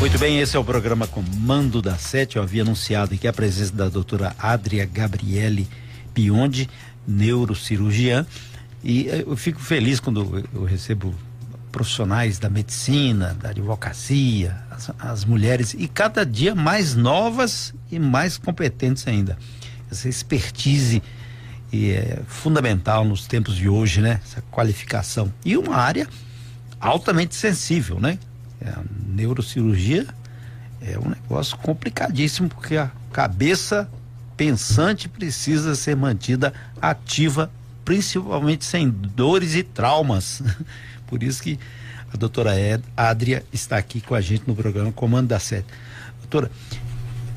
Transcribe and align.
Muito 0.00 0.18
bem, 0.18 0.40
esse 0.40 0.56
é 0.56 0.58
o 0.58 0.64
programa 0.64 1.06
Comando 1.06 1.82
da 1.82 1.98
Sete. 1.98 2.38
Eu 2.38 2.42
havia 2.42 2.62
anunciado 2.62 3.12
aqui 3.12 3.28
a 3.28 3.32
presença 3.34 3.70
da 3.74 3.86
doutora 3.90 4.34
Adria 4.38 4.86
Gabriele 4.86 5.68
Biondi, 6.14 6.70
neurocirurgiã. 7.06 8.26
E 8.82 9.10
eh, 9.10 9.24
eu 9.26 9.36
fico 9.36 9.60
feliz 9.60 10.00
quando 10.00 10.42
eu 10.54 10.64
recebo 10.64 11.14
profissionais 11.70 12.38
da 12.38 12.48
medicina, 12.48 13.36
da 13.38 13.50
advocacia, 13.50 14.56
as, 14.70 14.90
as 14.98 15.24
mulheres, 15.26 15.74
e 15.78 15.86
cada 15.86 16.24
dia 16.24 16.54
mais 16.54 16.94
novas 16.94 17.74
e 17.92 17.98
mais 17.98 18.38
competentes 18.38 19.06
ainda. 19.06 19.36
Essa 19.92 20.08
expertise 20.08 21.02
é 21.70 22.20
fundamental 22.26 23.04
nos 23.04 23.26
tempos 23.26 23.54
de 23.54 23.68
hoje, 23.68 24.00
né? 24.00 24.18
Essa 24.24 24.40
qualificação. 24.50 25.30
E 25.44 25.58
uma 25.58 25.76
área 25.76 26.08
altamente 26.80 27.34
sensível, 27.34 28.00
né? 28.00 28.18
É, 28.60 28.74
neurocirurgia 29.06 30.06
é 30.80 30.98
um 30.98 31.08
negócio 31.08 31.56
complicadíssimo 31.58 32.48
porque 32.48 32.76
a 32.76 32.90
cabeça 33.12 33.88
pensante 34.36 35.08
precisa 35.08 35.74
ser 35.74 35.94
mantida 35.96 36.52
ativa, 36.80 37.50
principalmente 37.84 38.64
sem 38.64 38.88
dores 38.88 39.54
e 39.54 39.62
traumas. 39.62 40.42
Por 41.06 41.22
isso 41.22 41.42
que 41.42 41.58
a 42.12 42.16
doutora 42.16 42.52
Adria 42.96 43.44
está 43.52 43.76
aqui 43.76 44.00
com 44.00 44.14
a 44.14 44.20
gente 44.20 44.44
no 44.46 44.54
programa 44.54 44.92
Comando 44.92 45.28
da 45.28 45.38
Sete. 45.38 45.66
Doutora, 46.20 46.50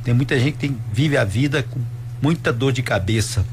tem 0.03 0.13
muita 0.13 0.39
gente 0.39 0.57
que 0.57 0.75
vive 0.91 1.17
a 1.17 1.23
vida 1.23 1.63
com 1.63 1.79
muita 2.21 2.53
dor 2.53 2.71
de 2.71 2.81
cabeça. 2.81 3.45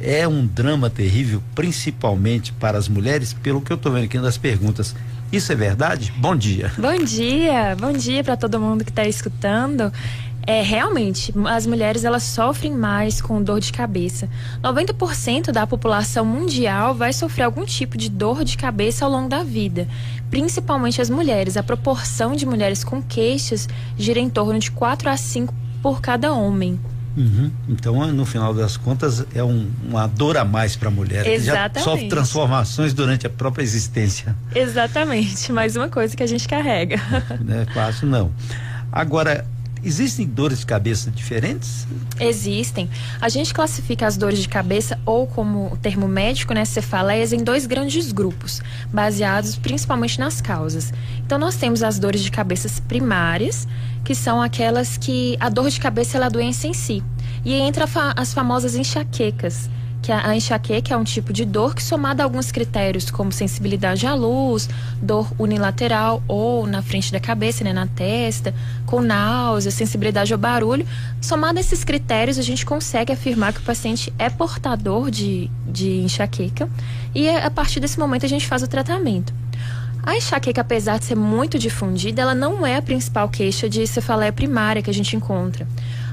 É 0.00 0.26
um 0.26 0.46
drama 0.46 0.90
terrível, 0.90 1.42
principalmente 1.54 2.52
para 2.52 2.78
as 2.78 2.88
mulheres, 2.88 3.32
pelo 3.32 3.60
que 3.60 3.72
eu 3.72 3.76
estou 3.76 3.92
vendo 3.92 4.04
aqui 4.04 4.18
nas 4.18 4.36
perguntas. 4.38 4.94
Isso 5.32 5.52
é 5.52 5.54
verdade? 5.54 6.12
Bom 6.16 6.34
dia. 6.34 6.72
Bom 6.76 7.04
dia, 7.04 7.76
bom 7.78 7.92
dia 7.92 8.24
para 8.24 8.36
todo 8.36 8.58
mundo 8.58 8.84
que 8.84 8.90
está 8.90 9.04
escutando. 9.04 9.92
É, 10.44 10.62
realmente, 10.62 11.32
as 11.46 11.66
mulheres 11.66 12.04
elas 12.04 12.24
sofrem 12.24 12.74
mais 12.74 13.20
com 13.20 13.40
dor 13.40 13.60
de 13.60 13.72
cabeça. 13.72 14.28
90% 14.60 15.52
da 15.52 15.66
população 15.66 16.24
mundial 16.24 16.94
vai 16.94 17.12
sofrer 17.12 17.44
algum 17.44 17.64
tipo 17.64 17.96
de 17.96 18.10
dor 18.10 18.42
de 18.42 18.56
cabeça 18.56 19.04
ao 19.04 19.10
longo 19.10 19.28
da 19.28 19.44
vida. 19.44 19.86
Principalmente 20.30 21.00
as 21.00 21.08
mulheres. 21.08 21.56
A 21.56 21.62
proporção 21.62 22.34
de 22.34 22.44
mulheres 22.44 22.82
com 22.82 23.00
queixas 23.00 23.68
gira 23.96 24.18
em 24.18 24.28
torno 24.28 24.58
de 24.58 24.72
4 24.72 25.08
a 25.08 25.16
5 25.16 25.54
por 25.80 26.00
cada 26.00 26.32
homem. 26.32 26.80
Uhum. 27.16 27.50
Então, 27.68 28.06
no 28.12 28.24
final 28.24 28.54
das 28.54 28.76
contas, 28.76 29.24
é 29.34 29.42
um, 29.42 29.68
uma 29.88 30.06
dor 30.06 30.36
a 30.36 30.44
mais 30.44 30.76
para 30.76 30.88
a 30.88 30.90
mulher. 30.90 31.26
Exatamente. 31.26 31.72
Que 31.72 31.78
já 31.78 31.84
sofre 31.84 32.08
transformações 32.08 32.94
durante 32.94 33.26
a 33.26 33.30
própria 33.30 33.62
existência. 33.62 34.36
Exatamente. 34.54 35.52
Mais 35.52 35.76
uma 35.76 35.88
coisa 35.88 36.16
que 36.16 36.22
a 36.22 36.26
gente 36.26 36.46
carrega. 36.48 37.00
Não 37.40 37.60
é 37.60 37.66
fácil, 37.66 38.06
não. 38.06 38.30
Agora, 38.92 39.44
Existem 39.82 40.26
dores 40.26 40.60
de 40.60 40.66
cabeça 40.66 41.10
diferentes? 41.10 41.86
Existem. 42.18 42.88
A 43.20 43.28
gente 43.28 43.54
classifica 43.54 44.06
as 44.06 44.16
dores 44.16 44.38
de 44.38 44.48
cabeça, 44.48 44.98
ou 45.06 45.26
como 45.26 45.72
o 45.72 45.76
termo 45.76 46.06
médico, 46.06 46.52
né, 46.52 46.64
cefaleias, 46.64 47.32
em 47.32 47.42
dois 47.42 47.66
grandes 47.66 48.12
grupos, 48.12 48.60
baseados 48.92 49.56
principalmente 49.56 50.18
nas 50.18 50.40
causas. 50.40 50.92
Então, 51.24 51.38
nós 51.38 51.56
temos 51.56 51.82
as 51.82 51.98
dores 51.98 52.22
de 52.22 52.30
cabeça 52.30 52.68
primárias, 52.86 53.66
que 54.04 54.14
são 54.14 54.40
aquelas 54.40 54.96
que 54.96 55.36
a 55.40 55.48
dor 55.48 55.70
de 55.70 55.80
cabeça 55.80 56.18
é 56.18 56.22
a 56.22 56.28
doença 56.28 56.66
em 56.66 56.74
si. 56.74 57.02
E 57.44 57.54
entra 57.54 57.86
as 58.16 58.34
famosas 58.34 58.74
enxaquecas 58.74 59.70
que 60.02 60.10
a 60.10 60.34
enxaqueca 60.34 60.94
é 60.94 60.96
um 60.96 61.04
tipo 61.04 61.32
de 61.32 61.44
dor 61.44 61.74
que, 61.74 61.82
somada 61.82 62.22
a 62.22 62.24
alguns 62.24 62.50
critérios, 62.50 63.10
como 63.10 63.30
sensibilidade 63.30 64.06
à 64.06 64.14
luz, 64.14 64.68
dor 65.00 65.30
unilateral 65.38 66.22
ou 66.26 66.66
na 66.66 66.82
frente 66.82 67.12
da 67.12 67.20
cabeça, 67.20 67.62
né, 67.62 67.72
na 67.72 67.86
testa, 67.86 68.54
com 68.86 69.00
náusea, 69.00 69.70
sensibilidade 69.70 70.32
ao 70.32 70.38
barulho, 70.38 70.86
somado 71.20 71.58
a 71.58 71.60
esses 71.60 71.84
critérios, 71.84 72.38
a 72.38 72.42
gente 72.42 72.64
consegue 72.64 73.12
afirmar 73.12 73.52
que 73.52 73.60
o 73.60 73.62
paciente 73.62 74.12
é 74.18 74.30
portador 74.30 75.10
de, 75.10 75.50
de 75.66 76.00
enxaqueca 76.00 76.68
e 77.14 77.28
a 77.28 77.50
partir 77.50 77.80
desse 77.80 77.98
momento 77.98 78.24
a 78.24 78.28
gente 78.28 78.46
faz 78.46 78.62
o 78.62 78.68
tratamento. 78.68 79.32
A 80.02 80.16
enxaqueca, 80.16 80.62
apesar 80.62 80.98
de 80.98 81.04
ser 81.04 81.14
muito 81.14 81.58
difundida, 81.58 82.22
ela 82.22 82.34
não 82.34 82.66
é 82.66 82.76
a 82.76 82.82
principal 82.82 83.28
queixa 83.28 83.68
de 83.68 83.86
cefaleia 83.86 84.32
primária 84.32 84.82
que 84.82 84.88
a 84.88 84.94
gente 84.94 85.14
encontra. 85.14 85.68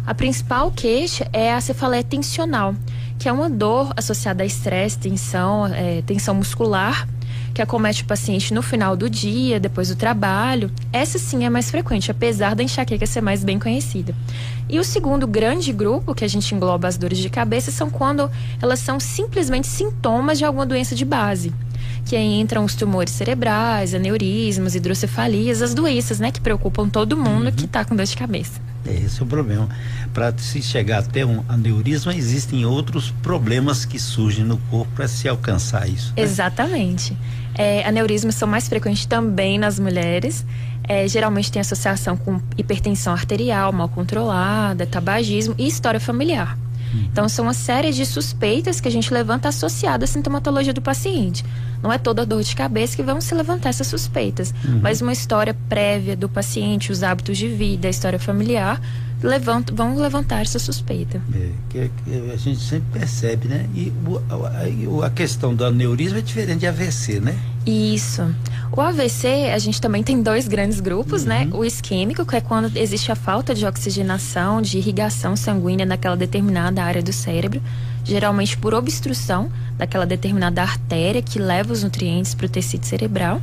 A 0.06 0.13
principal 0.13 0.72
queixa 0.72 1.28
é 1.31 1.53
a 1.53 1.62
cefaleia 1.62 2.03
tensional, 2.03 2.75
que 3.17 3.28
é 3.28 3.31
uma 3.31 3.50
dor 3.50 3.94
associada 3.95 4.44
a 4.44 4.45
estresse, 4.45 4.97
tensão, 4.97 5.66
é, 5.67 6.01
tensão 6.05 6.35
muscular, 6.35 7.07
que 7.53 7.61
acomete 7.61 8.03
o 8.03 8.05
paciente 8.05 8.53
no 8.53 8.61
final 8.61 8.95
do 8.95 9.09
dia, 9.09 9.59
depois 9.59 9.89
do 9.89 9.95
trabalho. 9.95 10.72
Essa 10.94 11.17
sim 11.17 11.44
é 11.44 11.50
mais 11.50 11.72
frequente, 11.72 12.11
apesar 12.11 12.56
da 12.56 12.61
enxaqueca 12.61 13.06
ser 13.06 13.22
mais 13.22 13.44
bem 13.44 13.57
conhecida. 13.57 14.13
E 14.69 14.79
o 14.79 14.83
segundo 14.83 15.25
grande 15.25 15.73
grupo 15.73 16.13
que 16.13 16.23
a 16.23 16.27
gente 16.27 16.53
engloba 16.53 16.88
as 16.88 16.97
dores 16.97 17.17
de 17.17 17.29
cabeça 17.29 17.72
são 17.72 17.89
quando 17.89 18.29
elas 18.61 18.79
são 18.79 19.00
simplesmente 19.00 19.66
sintomas 19.66 20.38
de 20.38 20.45
alguma 20.45 20.66
doença 20.66 20.94
de 20.94 21.03
base 21.03 21.51
que 22.07 22.16
aí 22.16 22.40
entram 22.40 22.63
os 22.63 22.73
tumores 22.73 23.13
cerebrais, 23.13 23.94
aneurismas, 23.94 24.75
hidrocefalias, 24.75 25.62
as 25.62 25.73
doenças, 25.73 26.19
né, 26.19 26.31
que 26.31 26.40
preocupam 26.40 26.88
todo 26.88 27.18
mundo 27.18 27.47
uhum. 27.47 27.51
que 27.51 27.66
está 27.66 27.84
com 27.84 27.95
dor 27.95 28.06
de 28.06 28.16
cabeça. 28.16 28.62
Esse 28.85 29.19
é 29.19 29.23
o 29.23 29.28
problema. 29.28 29.68
Para 30.13 30.34
se 30.38 30.62
chegar 30.62 31.00
até 31.00 31.25
um 31.25 31.44
aneurisma, 31.50 32.16
existem 32.16 32.66
outros 32.66 33.12
problemas 33.22 33.84
que 33.84 34.00
surgem 34.00 34.45
no 34.45 34.57
corpo 34.69 34.90
para 34.95 35.07
se 35.07 35.28
alcançar 35.28 35.90
isso. 35.90 36.13
Né? 36.16 36.23
Exatamente. 36.23 37.18
É, 37.53 37.85
aneurismas 37.85 38.35
são 38.35 38.47
mais 38.47 38.69
frequentes 38.69 39.06
também 39.06 39.57
nas 39.59 39.78
mulheres. 39.78 40.45
É, 40.88 41.06
geralmente 41.07 41.51
tem 41.51 41.59
associação 41.59 42.16
com 42.16 42.39
hipertensão 42.57 43.12
arterial 43.12 43.74
mal 43.74 43.89
controlada, 43.89 44.85
tabagismo 44.88 45.53
e 45.57 45.68
história 45.68 46.00
familiar. 46.00 46.57
Uhum. 46.94 47.08
Então, 47.12 47.30
são 47.30 47.46
uma 47.46 47.53
série 47.53 47.92
de 47.92 48.06
suspeitas 48.06 48.80
que 48.80 48.88
a 48.88 48.92
gente 48.92 49.14
levanta 49.14 49.50
associadas 49.50 50.09
à 50.09 50.14
sintomatologia 50.14 50.74
do 50.74 50.81
paciente. 50.81 51.44
Não 51.81 51.92
é 51.92 51.98
toda 51.98 52.25
dor 52.25 52.42
de 52.42 52.56
cabeça 52.56 52.96
que 52.96 53.03
vão 53.03 53.22
se 53.22 53.34
levantar 53.36 53.70
essas 53.70 53.88
suspeitas, 53.88 54.53
uhum. 54.66 54.80
mas 54.81 55.02
uma 55.02 55.14
história 55.14 55.56
prévia 55.70 56.16
do 56.16 56.28
paciente, 56.28 56.92
os 56.92 57.03
hábitos 57.03 57.38
de 57.38 57.48
vida, 57.48 57.88
a 57.88 57.92
história 57.92 58.20
familiar, 58.20 58.81
levanta, 59.22 59.74
vão 59.74 59.98
levantar 59.98 60.42
essa 60.42 60.59
suspeita. 60.59 61.22
É, 61.34 61.50
que, 61.70 61.92
que, 62.03 62.31
a 62.31 62.36
gente 62.36 62.59
sempre 62.59 63.00
percebe, 63.00 63.48
né? 63.48 63.68
E 63.74 63.92
o, 64.06 64.22
a, 65.02 65.06
a 65.06 65.09
questão 65.09 65.54
do 65.54 65.66
aneurisma 65.66 66.19
é 66.19 66.22
diferente 66.22 66.59
de 66.59 66.68
AVC, 66.68 67.19
né? 67.19 67.38
Isso. 67.67 68.33
O 68.72 68.79
AVC, 68.79 69.51
a 69.53 69.59
gente 69.59 69.81
também 69.81 70.01
tem 70.01 70.22
dois 70.22 70.47
grandes 70.47 70.79
grupos, 70.79 71.25
né? 71.25 71.41
uhum. 71.41 71.50
né? 71.50 71.57
O 71.57 71.66
isquêmico, 71.66 72.25
que 72.25 72.35
é 72.35 72.41
quando 72.41 72.75
existe 72.78 73.11
a 73.11 73.16
falta 73.16 73.53
de 73.53 73.66
oxigenação, 73.66 74.61
de 74.61 74.78
irrigação 74.78 75.35
sanguínea 75.35 75.85
naquela 75.85 76.16
determinada 76.16 76.81
área 76.81 77.03
do 77.03 77.11
cérebro, 77.11 77.61
geralmente 78.06 78.57
por 78.57 78.73
obstrução 78.73 79.51
daquela 79.77 80.06
determinada 80.06 80.61
artéria 80.61 81.22
que 81.22 81.39
leva 81.39 81.73
os 81.73 81.83
nutrientes 81.83 82.33
para 82.33 82.45
o 82.45 82.50
tecido 82.50 82.85
cerebral. 82.85 83.41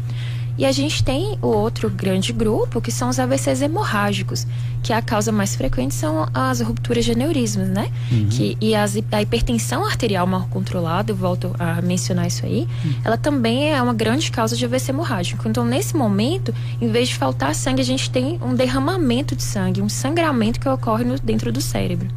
E 0.57 0.65
a 0.65 0.73
gente 0.73 1.03
tem 1.03 1.39
o 1.43 1.49
outro 1.49 1.91
grande 1.91 2.33
grupo, 2.33 2.81
que 2.81 2.93
são 2.93 3.09
os 3.09 3.19
AVCs 3.19 3.61
hemorrágicos, 3.63 4.47
que 4.83 4.93
a 4.93 5.03
causa 5.03 5.33
mais 5.33 5.57
frequente 5.57 5.95
são 5.95 6.29
as 6.33 6.61
rupturas 6.61 7.05
de 7.05 7.13
aneurismas, 7.13 7.69
né? 7.69 7.91
Uhum. 8.13 8.29
Que, 8.29 8.57
e 8.61 8.75
as, 8.75 8.97
a 9.11 9.23
hipertensão 9.23 9.85
arterial 9.85 10.27
mal 10.27 10.47
controlada, 10.51 11.11
eu 11.11 11.17
volto 11.17 11.55
a 11.59 11.81
mencionar 11.83 12.27
isso 12.27 12.45
aí, 12.45 12.69
uhum. 12.85 12.95
ela 13.03 13.17
também 13.17 13.73
é 13.73 13.83
uma 13.83 13.95
grande 13.95 14.31
causa 14.31 14.57
de 14.57 14.65
AVC 14.65 14.91
hemorrágico. 14.91 15.49
Então, 15.49 15.65
nesse 15.65 15.97
momento, 15.97 16.55
em 16.81 16.89
vez 16.89 17.09
de 17.09 17.17
faltar 17.17 17.55
sangue, 17.55 17.81
a 17.81 17.85
gente 17.85 18.11
tem 18.11 18.39
um 18.43 18.55
derramamento 18.55 19.35
de 19.35 19.43
sangue, 19.43 19.83
um 19.83 19.89
sangramento 19.89 20.61
que 20.61 20.69
ocorre 20.69 21.05
no, 21.05 21.19
dentro 21.19 21.51
do 21.51 21.61
cérebro. 21.61 22.09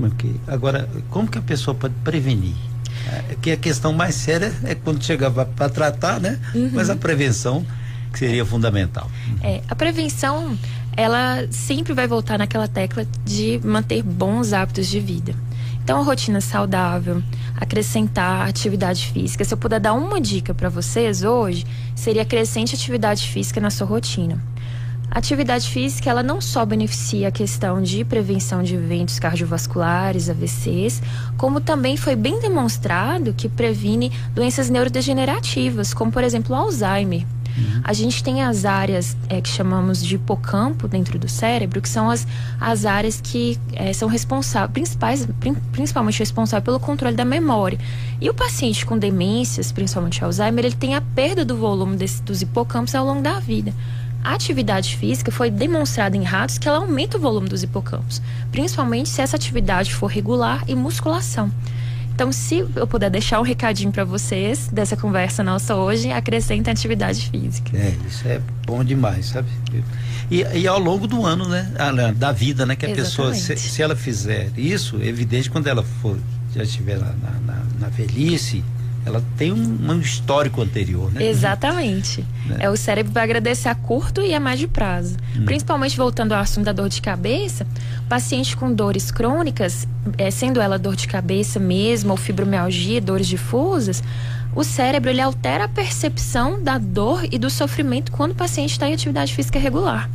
Ok. 0.00 0.34
Agora, 0.46 0.88
como 1.10 1.28
que 1.28 1.38
a 1.38 1.42
pessoa 1.42 1.74
pode 1.74 1.94
prevenir? 2.04 2.54
É, 3.10 3.36
que 3.40 3.50
a 3.50 3.56
questão 3.56 3.92
mais 3.92 4.14
séria 4.14 4.52
é 4.64 4.74
quando 4.74 5.02
chega 5.02 5.30
para 5.30 5.68
tratar, 5.68 6.20
né? 6.20 6.38
Uhum. 6.54 6.70
Mas 6.72 6.90
a 6.90 6.96
prevenção 6.96 7.66
que 8.12 8.18
seria 8.18 8.44
fundamental. 8.44 9.10
É, 9.42 9.62
a 9.68 9.74
prevenção, 9.74 10.56
ela 10.96 11.46
sempre 11.50 11.94
vai 11.94 12.06
voltar 12.06 12.38
naquela 12.38 12.68
tecla 12.68 13.06
de 13.24 13.60
manter 13.64 14.02
bons 14.02 14.52
hábitos 14.52 14.86
de 14.86 15.00
vida. 15.00 15.34
Então, 15.82 15.98
a 15.98 16.04
rotina 16.04 16.40
saudável, 16.40 17.22
acrescentar 17.56 18.48
atividade 18.48 19.06
física. 19.06 19.44
Se 19.44 19.52
eu 19.52 19.58
puder 19.58 19.80
dar 19.80 19.94
uma 19.94 20.20
dica 20.20 20.54
para 20.54 20.68
vocês 20.68 21.24
hoje, 21.24 21.66
seria 21.96 22.22
acrescente 22.22 22.74
atividade 22.74 23.26
física 23.26 23.60
na 23.60 23.70
sua 23.70 23.86
rotina. 23.86 24.40
A 25.12 25.18
atividade 25.18 25.68
física, 25.68 26.08
ela 26.08 26.22
não 26.22 26.40
só 26.40 26.64
beneficia 26.64 27.28
a 27.28 27.30
questão 27.30 27.82
de 27.82 28.02
prevenção 28.02 28.62
de 28.62 28.76
eventos 28.76 29.18
cardiovasculares, 29.18 30.30
AVCs, 30.30 31.02
como 31.36 31.60
também 31.60 31.98
foi 31.98 32.16
bem 32.16 32.40
demonstrado 32.40 33.34
que 33.34 33.46
previne 33.46 34.10
doenças 34.34 34.70
neurodegenerativas, 34.70 35.92
como 35.92 36.10
por 36.10 36.24
exemplo 36.24 36.56
o 36.56 36.58
Alzheimer. 36.58 37.26
Uhum. 37.54 37.82
A 37.84 37.92
gente 37.92 38.24
tem 38.24 38.42
as 38.42 38.64
áreas 38.64 39.14
é, 39.28 39.38
que 39.42 39.50
chamamos 39.50 40.02
de 40.02 40.14
hipocampo 40.14 40.88
dentro 40.88 41.18
do 41.18 41.28
cérebro, 41.28 41.82
que 41.82 41.90
são 41.90 42.08
as, 42.08 42.26
as 42.58 42.86
áreas 42.86 43.20
que 43.20 43.58
é, 43.74 43.92
são 43.92 44.08
responsáveis, 44.08 44.72
principais, 44.72 45.28
principalmente 45.72 46.20
responsáveis 46.20 46.64
pelo 46.64 46.80
controle 46.80 47.14
da 47.14 47.24
memória. 47.26 47.78
E 48.18 48.30
o 48.30 48.34
paciente 48.34 48.86
com 48.86 48.96
demências, 48.96 49.72
principalmente 49.72 50.24
Alzheimer, 50.24 50.64
ele 50.64 50.74
tem 50.74 50.94
a 50.94 51.02
perda 51.02 51.44
do 51.44 51.54
volume 51.54 51.96
desse, 51.96 52.22
dos 52.22 52.40
hipocampos 52.40 52.94
ao 52.94 53.04
longo 53.04 53.20
da 53.20 53.38
vida 53.38 53.74
A 54.22 54.34
atividade 54.34 54.96
física 54.96 55.32
foi 55.32 55.50
demonstrada 55.50 56.16
em 56.16 56.22
ratos 56.22 56.56
que 56.56 56.68
ela 56.68 56.78
aumenta 56.78 57.16
o 57.16 57.20
volume 57.20 57.48
dos 57.48 57.62
hipocampos, 57.62 58.22
principalmente 58.52 59.08
se 59.08 59.20
essa 59.20 59.36
atividade 59.36 59.94
for 59.94 60.06
regular 60.06 60.64
e 60.68 60.74
musculação. 60.74 61.50
Então, 62.14 62.30
se 62.30 62.64
eu 62.76 62.86
puder 62.86 63.10
deixar 63.10 63.40
um 63.40 63.42
recadinho 63.42 63.90
para 63.90 64.04
vocês 64.04 64.68
dessa 64.68 64.96
conversa 64.96 65.42
nossa 65.42 65.74
hoje, 65.74 66.12
acrescenta 66.12 66.70
atividade 66.70 67.30
física. 67.30 67.76
É, 67.76 67.96
isso 68.06 68.28
é 68.28 68.40
bom 68.66 68.84
demais, 68.84 69.26
sabe? 69.26 69.48
E, 70.30 70.42
e 70.42 70.66
ao 70.68 70.78
longo 70.78 71.06
do 71.06 71.24
ano, 71.24 71.48
né? 71.48 71.72
Da 72.16 72.30
vida, 72.30 72.64
né? 72.66 72.76
Que 72.76 72.86
a 72.86 72.90
Exatamente. 72.90 73.40
pessoa, 73.40 73.56
se, 73.56 73.56
se, 73.56 73.82
ela 73.82 73.96
fizer 73.96 74.50
isso, 74.56 75.00
é 75.00 75.06
evidente 75.06 75.50
quando 75.50 75.66
ela 75.66 75.82
for, 75.82 76.18
já 76.54 76.62
estiver 76.62 76.98
na, 76.98 77.12
na, 77.46 77.62
na 77.80 77.88
velhice, 77.88 78.62
ela 79.04 79.22
tem 79.36 79.52
um, 79.52 79.90
um 79.90 80.00
histórico 80.00 80.62
anterior, 80.62 81.12
né? 81.12 81.24
Exatamente. 81.24 82.24
Né? 82.46 82.58
É 82.60 82.70
o 82.70 82.76
cérebro 82.76 83.12
vai 83.12 83.24
agradecer 83.24 83.68
a 83.68 83.74
curto 83.74 84.20
e 84.20 84.32
a 84.32 84.38
médio 84.38 84.68
prazo. 84.68 85.16
Hum. 85.36 85.44
Principalmente 85.44 85.96
voltando 85.96 86.32
ao 86.32 86.40
assunto 86.40 86.66
da 86.66 86.72
dor 86.72 86.88
de 86.88 87.02
cabeça, 87.02 87.66
paciente 88.08 88.56
com 88.56 88.72
dores 88.72 89.10
crônicas, 89.10 89.88
é, 90.16 90.30
sendo 90.30 90.60
ela 90.60 90.78
dor 90.78 90.94
de 90.94 91.08
cabeça 91.08 91.58
mesmo 91.58 92.12
ou 92.12 92.16
fibromialgia, 92.16 93.00
dores 93.00 93.26
difusas, 93.26 94.02
o 94.54 94.62
cérebro 94.62 95.10
ele 95.10 95.20
altera 95.20 95.64
a 95.64 95.68
percepção 95.68 96.62
da 96.62 96.78
dor 96.78 97.26
e 97.30 97.38
do 97.38 97.50
sofrimento 97.50 98.12
quando 98.12 98.32
o 98.32 98.34
paciente 98.34 98.72
está 98.72 98.88
em 98.88 98.94
atividade 98.94 99.34
física 99.34 99.58
regular. 99.58 100.08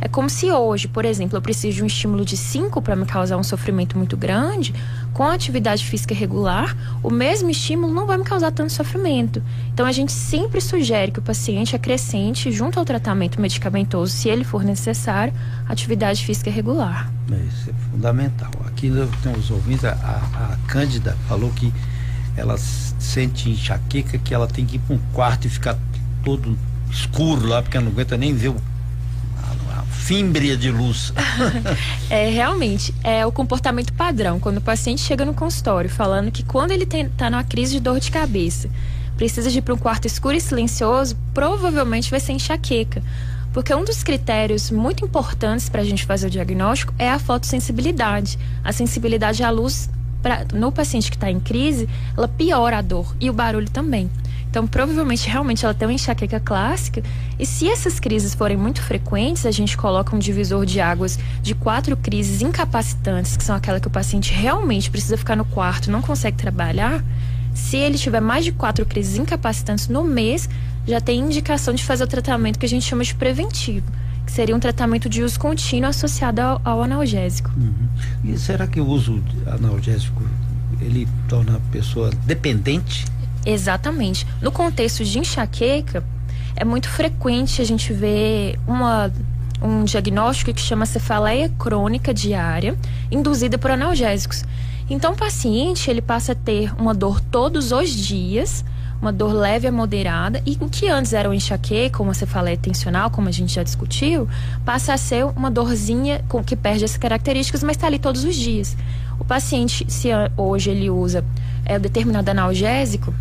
É 0.00 0.06
como 0.06 0.30
se 0.30 0.50
hoje, 0.50 0.86
por 0.86 1.04
exemplo, 1.04 1.36
eu 1.36 1.42
preciso 1.42 1.76
de 1.76 1.82
um 1.82 1.86
estímulo 1.86 2.24
de 2.24 2.36
5 2.36 2.80
para 2.80 2.94
me 2.94 3.04
causar 3.04 3.36
um 3.36 3.42
sofrimento 3.42 3.98
muito 3.98 4.16
grande, 4.16 4.72
com 5.18 5.24
atividade 5.24 5.84
física 5.84 6.14
regular, 6.14 6.76
o 7.02 7.10
mesmo 7.10 7.50
estímulo 7.50 7.92
não 7.92 8.06
vai 8.06 8.16
me 8.16 8.22
causar 8.22 8.52
tanto 8.52 8.72
sofrimento. 8.72 9.42
Então 9.74 9.84
a 9.84 9.90
gente 9.90 10.12
sempre 10.12 10.60
sugere 10.60 11.10
que 11.10 11.18
o 11.18 11.22
paciente 11.22 11.74
acrescente, 11.74 12.52
junto 12.52 12.78
ao 12.78 12.84
tratamento 12.84 13.40
medicamentoso, 13.40 14.12
se 14.12 14.28
ele 14.28 14.44
for 14.44 14.62
necessário, 14.62 15.34
atividade 15.68 16.24
física 16.24 16.52
regular. 16.52 17.10
Isso 17.48 17.68
é 17.68 17.90
fundamental. 17.90 18.52
Aqui 18.64 18.92
temos 19.20 19.50
ouvintes, 19.50 19.86
a, 19.86 19.90
a, 19.90 20.52
a 20.52 20.56
Cândida 20.68 21.16
falou 21.28 21.50
que 21.50 21.74
ela 22.36 22.56
sente 22.56 23.50
enxaqueca, 23.50 24.18
que 24.18 24.32
ela 24.32 24.46
tem 24.46 24.64
que 24.64 24.76
ir 24.76 24.78
para 24.78 24.94
um 24.94 25.00
quarto 25.12 25.48
e 25.48 25.50
ficar 25.50 25.76
todo 26.24 26.56
escuro 26.92 27.44
lá, 27.44 27.60
porque 27.60 27.76
ela 27.76 27.86
não 27.86 27.90
aguenta 27.90 28.16
nem 28.16 28.32
ver 28.32 28.50
o 28.50 28.56
fímbria 30.08 30.56
de 30.56 30.70
luz. 30.70 31.12
é, 32.08 32.30
realmente, 32.30 32.94
é 33.04 33.26
o 33.26 33.30
comportamento 33.30 33.92
padrão. 33.92 34.40
Quando 34.40 34.56
o 34.56 34.62
paciente 34.62 35.02
chega 35.02 35.22
no 35.22 35.34
consultório 35.34 35.90
falando 35.90 36.32
que 36.32 36.42
quando 36.42 36.70
ele 36.70 36.84
está 36.84 37.28
numa 37.28 37.44
crise 37.44 37.72
de 37.72 37.80
dor 37.80 38.00
de 38.00 38.10
cabeça, 38.10 38.70
precisa 39.18 39.50
de 39.50 39.58
ir 39.58 39.60
para 39.60 39.74
um 39.74 39.76
quarto 39.76 40.06
escuro 40.06 40.34
e 40.34 40.40
silencioso, 40.40 41.14
provavelmente 41.34 42.10
vai 42.10 42.20
ser 42.20 42.32
enxaqueca. 42.32 43.02
Porque 43.52 43.74
um 43.74 43.84
dos 43.84 44.02
critérios 44.02 44.70
muito 44.70 45.04
importantes 45.04 45.68
para 45.68 45.82
a 45.82 45.84
gente 45.84 46.06
fazer 46.06 46.28
o 46.28 46.30
diagnóstico 46.30 46.94
é 46.98 47.10
a 47.10 47.18
fotossensibilidade. 47.18 48.38
A 48.64 48.72
sensibilidade 48.72 49.42
à 49.42 49.50
luz 49.50 49.90
pra, 50.22 50.46
no 50.54 50.72
paciente 50.72 51.10
que 51.10 51.18
está 51.18 51.30
em 51.30 51.38
crise, 51.38 51.86
ela 52.16 52.28
piora 52.28 52.78
a 52.78 52.82
dor 52.82 53.14
e 53.20 53.28
o 53.28 53.32
barulho 53.34 53.68
também. 53.68 54.10
Então, 54.50 54.66
provavelmente, 54.66 55.28
realmente, 55.28 55.64
ela 55.64 55.74
tem 55.74 55.86
uma 55.86 55.92
enxaqueca 55.92 56.40
clássica. 56.40 57.02
E 57.38 57.44
se 57.44 57.68
essas 57.68 58.00
crises 58.00 58.34
forem 58.34 58.56
muito 58.56 58.82
frequentes, 58.82 59.44
a 59.44 59.50
gente 59.50 59.76
coloca 59.76 60.16
um 60.16 60.18
divisor 60.18 60.64
de 60.64 60.80
águas 60.80 61.18
de 61.42 61.54
quatro 61.54 61.96
crises 61.96 62.40
incapacitantes, 62.40 63.36
que 63.36 63.44
são 63.44 63.54
aquelas 63.54 63.80
que 63.80 63.88
o 63.88 63.90
paciente 63.90 64.32
realmente 64.32 64.90
precisa 64.90 65.16
ficar 65.16 65.36
no 65.36 65.44
quarto, 65.44 65.90
não 65.90 66.00
consegue 66.00 66.36
trabalhar. 66.36 67.04
Se 67.54 67.76
ele 67.76 67.98
tiver 67.98 68.20
mais 68.20 68.44
de 68.44 68.52
quatro 68.52 68.86
crises 68.86 69.18
incapacitantes 69.18 69.88
no 69.88 70.04
mês, 70.04 70.48
já 70.86 71.00
tem 71.00 71.20
indicação 71.20 71.74
de 71.74 71.84
fazer 71.84 72.04
o 72.04 72.06
tratamento 72.06 72.58
que 72.58 72.64
a 72.64 72.68
gente 72.68 72.86
chama 72.86 73.04
de 73.04 73.14
preventivo, 73.14 73.86
que 74.24 74.32
seria 74.32 74.56
um 74.56 74.60
tratamento 74.60 75.08
de 75.08 75.22
uso 75.22 75.38
contínuo 75.38 75.90
associado 75.90 76.40
ao, 76.40 76.60
ao 76.64 76.82
analgésico. 76.82 77.50
Uhum. 77.54 78.32
E 78.32 78.38
será 78.38 78.66
que 78.66 78.80
o 78.80 78.86
uso 78.86 79.22
analgésico 79.46 80.22
ele 80.80 81.06
torna 81.28 81.56
a 81.56 81.60
pessoa 81.72 82.10
dependente? 82.24 83.04
Exatamente. 83.48 84.26
No 84.42 84.52
contexto 84.52 85.02
de 85.02 85.18
enxaqueca, 85.18 86.04
é 86.54 86.66
muito 86.66 86.86
frequente 86.86 87.62
a 87.62 87.64
gente 87.64 87.94
ver 87.94 88.60
uma, 88.66 89.10
um 89.62 89.84
diagnóstico 89.84 90.52
que 90.52 90.60
chama 90.60 90.84
cefaleia 90.84 91.48
crônica 91.58 92.12
diária, 92.12 92.76
induzida 93.10 93.56
por 93.56 93.70
analgésicos. 93.70 94.44
Então, 94.90 95.14
o 95.14 95.16
paciente 95.16 95.90
ele 95.90 96.02
passa 96.02 96.32
a 96.32 96.34
ter 96.34 96.74
uma 96.78 96.92
dor 96.92 97.22
todos 97.22 97.72
os 97.72 97.88
dias, 97.88 98.62
uma 99.00 99.10
dor 99.10 99.32
leve 99.32 99.66
a 99.66 99.72
moderada, 99.72 100.42
e 100.44 100.58
o 100.60 100.68
que 100.68 100.88
antes 100.88 101.14
era 101.14 101.26
uma 101.26 101.34
enxaqueca, 101.34 102.02
uma 102.02 102.12
cefaleia 102.12 102.56
tensional, 102.58 103.10
como 103.10 103.28
a 103.28 103.32
gente 103.32 103.54
já 103.54 103.62
discutiu, 103.62 104.28
passa 104.62 104.92
a 104.92 104.98
ser 104.98 105.24
uma 105.24 105.50
dorzinha 105.50 106.22
com, 106.28 106.44
que 106.44 106.54
perde 106.54 106.84
essas 106.84 106.98
características, 106.98 107.62
mas 107.62 107.78
está 107.78 107.86
ali 107.86 107.98
todos 107.98 108.24
os 108.24 108.36
dias. 108.36 108.76
O 109.18 109.24
paciente, 109.24 109.86
se 109.88 110.08
hoje 110.36 110.70
ele 110.70 110.90
usa 110.90 111.24
é, 111.64 111.78
determinado 111.78 112.30
analgésico, 112.30 113.14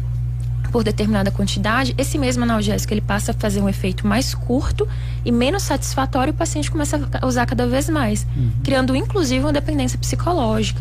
por 0.77 0.83
determinada 0.83 1.31
quantidade, 1.31 1.95
esse 1.97 2.19
mesmo 2.19 2.43
analgésico 2.43 2.93
ele 2.93 3.01
passa 3.01 3.31
a 3.31 3.33
fazer 3.33 3.59
um 3.59 3.67
efeito 3.67 4.05
mais 4.05 4.35
curto 4.35 4.87
e 5.25 5.31
menos 5.31 5.63
satisfatório 5.63 6.29
e 6.29 6.35
o 6.35 6.37
paciente 6.37 6.69
começa 6.69 7.01
a 7.19 7.25
usar 7.25 7.47
cada 7.47 7.65
vez 7.65 7.89
mais, 7.89 8.27
uhum. 8.37 8.51
criando 8.63 8.95
inclusive 8.95 9.43
uma 9.43 9.51
dependência 9.51 9.97
psicológica. 9.97 10.79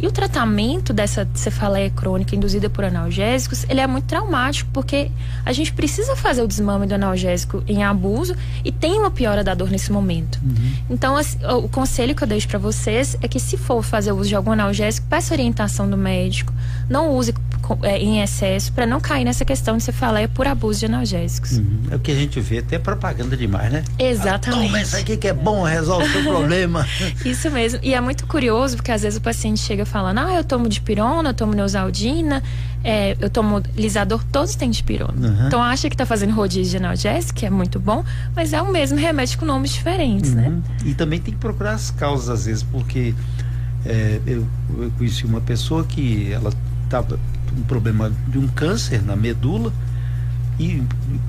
E 0.00 0.06
o 0.08 0.12
tratamento 0.12 0.92
dessa 0.92 1.28
cefaleia 1.34 1.90
crônica 1.90 2.34
induzida 2.34 2.68
por 2.68 2.84
analgésicos, 2.84 3.64
ele 3.68 3.80
é 3.80 3.86
muito 3.86 4.06
traumático, 4.06 4.68
porque 4.72 5.10
a 5.44 5.52
gente 5.52 5.72
precisa 5.72 6.16
fazer 6.16 6.42
o 6.42 6.48
desmame 6.48 6.86
do 6.86 6.94
analgésico 6.94 7.62
em 7.66 7.84
abuso 7.84 8.34
e 8.64 8.72
tem 8.72 8.98
uma 8.98 9.10
piora 9.10 9.44
da 9.44 9.54
dor 9.54 9.70
nesse 9.70 9.92
momento. 9.92 10.40
Uhum. 10.42 10.72
Então, 10.90 11.14
o 11.64 11.68
conselho 11.68 12.14
que 12.14 12.24
eu 12.24 12.28
deixo 12.28 12.48
para 12.48 12.58
vocês 12.58 13.16
é 13.20 13.28
que 13.28 13.38
se 13.38 13.56
for 13.56 13.84
fazer 13.84 14.10
uso 14.10 14.28
de 14.28 14.34
algum 14.36 14.52
analgésico, 14.52 15.06
peça 15.08 15.34
orientação 15.34 15.88
do 15.88 15.96
médico, 15.96 16.52
não 16.88 17.10
use 17.16 17.32
em 17.98 18.20
excesso 18.20 18.72
para 18.72 18.86
não 18.86 19.00
cair 19.00 19.24
nessa 19.24 19.44
questão 19.44 19.76
de 19.76 19.82
cefaleia 19.82 20.28
por 20.28 20.46
abuso 20.46 20.80
de 20.80 20.86
analgésicos. 20.86 21.58
Uhum. 21.58 21.82
É 21.90 21.96
o 21.96 21.98
que 21.98 22.10
a 22.10 22.14
gente 22.14 22.40
vê, 22.40 22.58
até 22.58 22.78
propaganda 22.78 23.36
demais, 23.36 23.72
né? 23.72 23.84
Exatamente. 23.98 24.66
Toma 24.66 24.80
isso 24.80 24.96
aqui 24.96 25.16
que 25.16 25.28
é 25.28 25.32
bom, 25.32 25.62
resolve 25.62 26.06
o 26.06 26.12
seu 26.12 26.22
problema. 26.22 26.86
isso 27.24 27.50
mesmo. 27.50 27.80
E 27.82 27.94
é 27.94 28.00
muito 28.00 28.26
curioso 28.26 28.76
porque 28.76 28.92
às 28.92 29.02
vezes 29.02 29.18
o 29.18 29.22
paciente 29.22 29.60
chega 29.60 29.84
falando: 29.84 30.18
ah, 30.18 30.34
eu 30.34 30.44
tomo 30.44 30.68
dipirona, 30.68 31.30
eu 31.30 31.34
tomo 31.34 31.54
neosaldina, 31.54 32.42
é, 32.82 33.16
eu 33.20 33.30
tomo 33.30 33.62
lisador, 33.76 34.22
todos 34.24 34.54
têm 34.54 34.70
dipirona. 34.70 35.28
Uhum. 35.28 35.46
Então 35.46 35.62
acha 35.62 35.88
que 35.88 35.94
está 35.94 36.06
fazendo 36.06 36.34
rodízio 36.34 36.70
de 36.70 36.76
analgésico, 36.76 37.38
que 37.38 37.46
é 37.46 37.50
muito 37.50 37.78
bom, 37.78 38.04
mas 38.34 38.52
é 38.52 38.62
o 38.62 38.70
mesmo 38.70 38.98
remédio 38.98 39.38
com 39.38 39.44
nomes 39.44 39.72
diferentes, 39.72 40.34
né? 40.34 40.48
uhum. 40.48 40.56
né? 40.56 40.62
E 40.84 40.94
também 40.94 41.20
tem 41.20 41.34
que 41.34 41.40
procurar 41.40 41.72
as 41.72 41.90
causas 41.90 42.28
às 42.28 42.46
vezes, 42.46 42.62
porque 42.62 43.14
é, 43.84 44.20
eu, 44.26 44.46
eu 44.78 44.90
conheci 44.96 45.24
uma 45.24 45.40
pessoa 45.40 45.84
que 45.84 46.32
ela 46.32 46.52
estava 46.84 47.18
um 47.58 47.62
problema 47.62 48.12
de 48.26 48.38
um 48.38 48.46
câncer 48.48 49.02
na 49.02 49.16
medula 49.16 49.72
e 50.58 50.82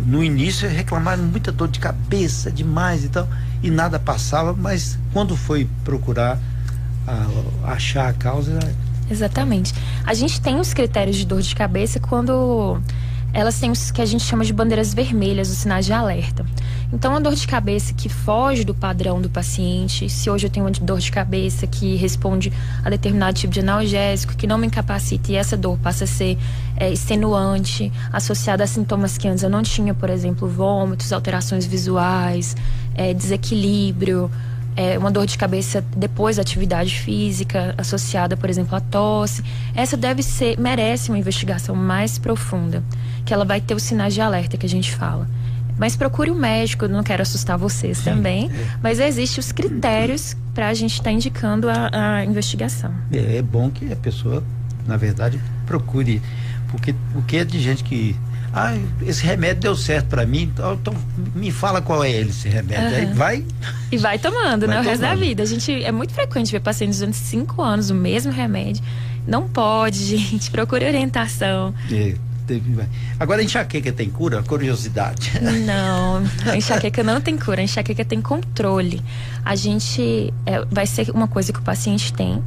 no 0.05 0.23
início 0.23 0.67
reclamaram 0.67 1.23
muita 1.23 1.51
dor 1.51 1.67
de 1.67 1.79
cabeça 1.79 2.51
demais 2.51 3.03
e 3.03 3.09
tal 3.09 3.27
e 3.61 3.69
nada 3.69 3.99
passava 3.99 4.53
mas 4.53 4.97
quando 5.13 5.35
foi 5.35 5.67
procurar 5.83 6.39
a, 7.07 7.71
achar 7.73 8.09
a 8.09 8.13
causa 8.13 8.59
exatamente. 9.09 9.73
A 10.05 10.13
gente 10.13 10.39
tem 10.39 10.59
os 10.59 10.73
critérios 10.73 11.17
de 11.17 11.25
dor 11.25 11.41
de 11.41 11.55
cabeça 11.55 11.99
quando 11.99 12.79
elas 13.33 13.59
têm 13.59 13.71
os 13.71 13.91
que 13.91 14.01
a 14.01 14.05
gente 14.05 14.23
chama 14.23 14.43
de 14.43 14.51
bandeiras 14.53 14.93
vermelhas, 14.93 15.49
os 15.49 15.57
sinais 15.57 15.85
de 15.85 15.93
alerta. 15.93 16.45
Então, 16.91 17.15
a 17.15 17.19
dor 17.19 17.35
de 17.35 17.47
cabeça 17.47 17.93
que 17.93 18.09
foge 18.09 18.63
do 18.63 18.73
padrão 18.73 19.21
do 19.21 19.29
paciente, 19.29 20.09
se 20.09 20.29
hoje 20.29 20.47
eu 20.47 20.49
tenho 20.49 20.65
uma 20.65 20.71
dor 20.71 20.99
de 20.99 21.11
cabeça 21.11 21.67
que 21.67 21.95
responde 21.95 22.51
a 22.83 22.89
determinado 22.89 23.37
tipo 23.37 23.53
de 23.53 23.59
analgésico, 23.59 24.35
que 24.35 24.47
não 24.47 24.57
me 24.57 24.65
incapacita 24.65 25.31
e 25.31 25.35
essa 25.35 25.55
dor 25.55 25.77
passa 25.77 26.05
a 26.05 26.07
ser 26.07 26.37
é, 26.75 26.91
extenuante, 26.91 27.91
associada 28.11 28.63
a 28.63 28.67
sintomas 28.67 29.17
que 29.17 29.27
antes 29.27 29.43
eu 29.43 29.49
não 29.49 29.61
tinha, 29.61 29.93
por 29.93 30.09
exemplo, 30.09 30.47
vômitos, 30.47 31.13
alterações 31.13 31.65
visuais, 31.65 32.55
é, 32.95 33.13
desequilíbrio, 33.13 34.31
é, 34.79 34.97
uma 34.97 35.11
dor 35.11 35.25
de 35.25 35.37
cabeça 35.37 35.83
depois 35.93 36.37
da 36.37 36.41
atividade 36.41 36.97
física, 36.97 37.75
associada, 37.77 38.37
por 38.37 38.49
exemplo, 38.49 38.77
à 38.77 38.79
tosse. 38.79 39.43
Essa 39.75 39.97
deve 39.97 40.23
ser, 40.23 40.57
merece 40.57 41.09
uma 41.11 41.17
investigação 41.17 41.75
mais 41.75 42.17
profunda, 42.17 42.81
que 43.25 43.33
ela 43.33 43.43
vai 43.43 43.59
ter 43.59 43.75
os 43.75 43.83
sinais 43.83 44.13
de 44.13 44.21
alerta 44.21 44.55
que 44.55 44.65
a 44.65 44.69
gente 44.69 44.95
fala. 44.95 45.27
Mas 45.77 45.97
procure 45.97 46.31
um 46.31 46.35
médico, 46.35 46.87
não 46.87 47.03
quero 47.03 47.21
assustar 47.21 47.57
vocês 47.57 47.97
Sim, 47.97 48.05
também, 48.05 48.49
é. 48.49 48.67
mas 48.81 49.01
existem 49.01 49.41
os 49.41 49.51
critérios 49.51 50.33
para 50.53 50.69
a 50.69 50.73
gente 50.73 50.93
estar 50.93 51.03
tá 51.03 51.11
indicando 51.11 51.67
a, 51.69 51.89
a 51.91 52.23
investigação. 52.23 52.93
É, 53.11 53.35
é 53.35 53.41
bom 53.41 53.69
que 53.69 53.91
a 53.91 53.97
pessoa, 53.97 54.41
na 54.87 54.95
verdade, 54.95 55.41
procure, 55.65 56.21
porque 56.69 56.95
o 57.15 57.21
que 57.23 57.35
é 57.35 57.43
de 57.43 57.59
gente 57.59 57.83
que 57.83 58.15
ah, 58.53 58.75
esse 59.05 59.23
remédio 59.23 59.61
deu 59.61 59.75
certo 59.75 60.07
para 60.07 60.25
mim, 60.25 60.43
então, 60.43 60.73
então, 60.73 60.93
me 61.35 61.51
fala 61.51 61.81
qual 61.81 62.03
é 62.03 62.11
ele, 62.11 62.29
esse 62.29 62.49
remédio. 62.49 62.89
Uhum. 62.89 62.95
Aí 62.95 63.05
vai. 63.13 63.45
E 63.91 63.97
vai 63.97 64.17
tomando, 64.17 64.65
vai 64.65 64.75
né? 64.75 64.75
Tomando. 64.75 64.85
O 64.85 64.89
resto 64.89 65.01
da 65.01 65.15
vida. 65.15 65.43
A 65.43 65.45
gente 65.45 65.83
é 65.83 65.91
muito 65.91 66.13
frequente 66.13 66.51
ver 66.51 66.59
pacientes 66.59 66.99
durante 66.99 67.17
cinco 67.17 67.61
anos 67.61 67.89
o 67.89 67.95
mesmo 67.95 68.31
remédio. 68.31 68.83
Não 69.27 69.47
pode, 69.47 70.03
gente. 70.17 70.49
Procure 70.49 70.85
orientação. 70.85 71.73
É, 71.91 72.15
Agora, 73.19 73.41
a 73.41 73.43
enxaqueca 73.43 73.91
tem 73.91 74.09
cura? 74.09 74.41
Curiosidade. 74.41 75.31
Não, 75.39 76.23
a 76.47 76.55
enxaqueca 76.57 77.03
não 77.03 77.21
tem 77.21 77.37
cura, 77.37 77.61
a 77.61 77.63
enxaqueca 77.63 78.03
tem 78.03 78.21
controle. 78.21 79.03
A 79.45 79.55
gente. 79.55 80.33
É, 80.45 80.65
vai 80.71 80.87
ser 80.87 81.11
uma 81.11 81.27
coisa 81.27 81.53
que 81.53 81.59
o 81.59 81.61
paciente 81.61 82.11
tem. 82.11 82.41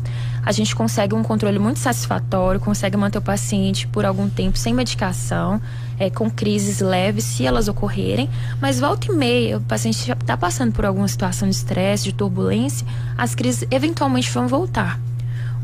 A 0.44 0.50
gente 0.50 0.74
consegue 0.74 1.14
um 1.14 1.22
controle 1.22 1.58
muito 1.58 1.78
satisfatório, 1.78 2.58
consegue 2.58 2.96
manter 2.96 3.18
o 3.18 3.22
paciente 3.22 3.86
por 3.86 4.04
algum 4.04 4.28
tempo 4.28 4.58
sem 4.58 4.74
medicação, 4.74 5.60
é, 5.98 6.10
com 6.10 6.28
crises 6.28 6.80
leves, 6.80 7.24
se 7.24 7.46
elas 7.46 7.68
ocorrerem. 7.68 8.28
Mas 8.60 8.80
volta 8.80 9.10
e 9.10 9.14
meia, 9.14 9.58
o 9.58 9.60
paciente 9.60 10.10
está 10.10 10.36
passando 10.36 10.72
por 10.72 10.84
alguma 10.84 11.06
situação 11.06 11.48
de 11.48 11.54
estresse, 11.54 12.04
de 12.04 12.12
turbulência, 12.12 12.86
as 13.16 13.34
crises 13.34 13.66
eventualmente 13.70 14.30
vão 14.32 14.48
voltar. 14.48 14.98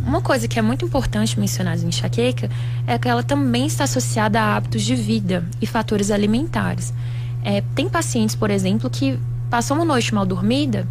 Uma 0.06 0.22
coisa 0.22 0.46
que 0.46 0.58
é 0.58 0.62
muito 0.62 0.84
importante 0.84 1.38
mencionar 1.38 1.76
em 1.76 1.88
enxaqueca 1.88 2.48
é 2.86 2.96
que 2.98 3.08
ela 3.08 3.22
também 3.22 3.66
está 3.66 3.84
associada 3.84 4.40
a 4.40 4.56
hábitos 4.56 4.82
de 4.82 4.94
vida 4.94 5.44
e 5.60 5.66
fatores 5.66 6.10
alimentares. 6.10 6.94
É, 7.44 7.62
tem 7.74 7.88
pacientes, 7.88 8.36
por 8.36 8.50
exemplo, 8.50 8.88
que 8.88 9.18
passou 9.50 9.76
uma 9.76 9.84
noite 9.84 10.14
mal 10.14 10.24
dormida, 10.24 10.86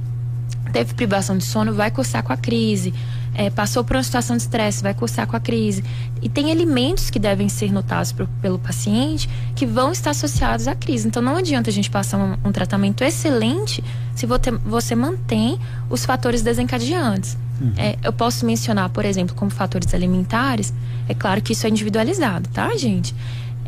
teve 0.72 0.94
privação 0.94 1.38
de 1.38 1.44
sono, 1.44 1.74
vai 1.74 1.90
cursar 1.90 2.22
com 2.22 2.34
a 2.34 2.38
crise. 2.38 2.94
É, 3.38 3.52
passou 3.52 3.84
por 3.84 3.96
uma 3.96 4.02
situação 4.02 4.36
de 4.36 4.42
estresse, 4.42 4.82
vai 4.82 4.96
cursar 4.96 5.28
com 5.28 5.36
a 5.36 5.40
crise. 5.40 5.84
E 6.24 6.28
tem 6.28 6.52
alimentos 6.52 7.12
que 7.12 7.20
devem 7.20 7.48
ser 7.48 7.72
notados 7.72 8.12
pro, 8.12 8.28
pelo 8.42 8.58
paciente 8.58 9.30
que 9.56 9.64
vão 9.64 9.92
estar 9.92 10.10
associados 10.10 10.68
à 10.68 10.74
crise. 10.74 11.08
Então 11.08 11.22
não 11.22 11.38
adianta 11.38 11.70
a 11.70 11.74
gente 11.74 11.90
passar 11.90 12.18
um, 12.18 12.50
um 12.50 12.52
tratamento 12.52 13.04
excelente 13.04 13.84
se 14.16 14.26
você, 14.26 14.50
você 14.52 14.96
mantém 14.96 15.60
os 15.88 16.04
fatores 16.04 16.42
desencadeantes. 16.42 17.38
Uhum. 17.62 17.74
É, 17.78 17.96
eu 18.04 18.12
posso 18.12 18.46
mencionar, 18.46 18.90
por 18.90 19.06
exemplo, 19.06 19.36
como 19.36 19.52
fatores 19.52 19.94
alimentares, 19.94 20.74
é 21.08 21.14
claro 21.14 21.42
que 21.42 21.54
isso 21.54 21.66
é 21.66 21.70
individualizado, 21.70 22.50
tá, 22.50 22.76
gente? 22.76 23.16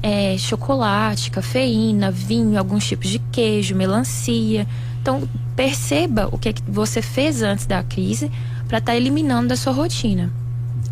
É, 0.02 0.36
chocolate, 0.38 1.30
cafeína, 1.30 2.10
vinho, 2.10 2.58
alguns 2.58 2.88
tipos 2.88 3.10
de 3.10 3.20
queijo, 3.32 3.76
melancia. 3.76 4.68
Então, 5.02 5.28
perceba 5.56 6.28
o 6.32 6.38
que, 6.38 6.50
é 6.50 6.54
que 6.54 6.62
você 6.68 7.02
fez 7.02 7.42
antes 7.42 7.66
da 7.66 7.84
crise 7.84 8.32
para 8.70 8.78
estar 8.78 8.94
tá 8.94 8.96
eliminando 8.96 9.50
da 9.50 9.58
sua 9.58 9.74
rotina. 9.74 10.32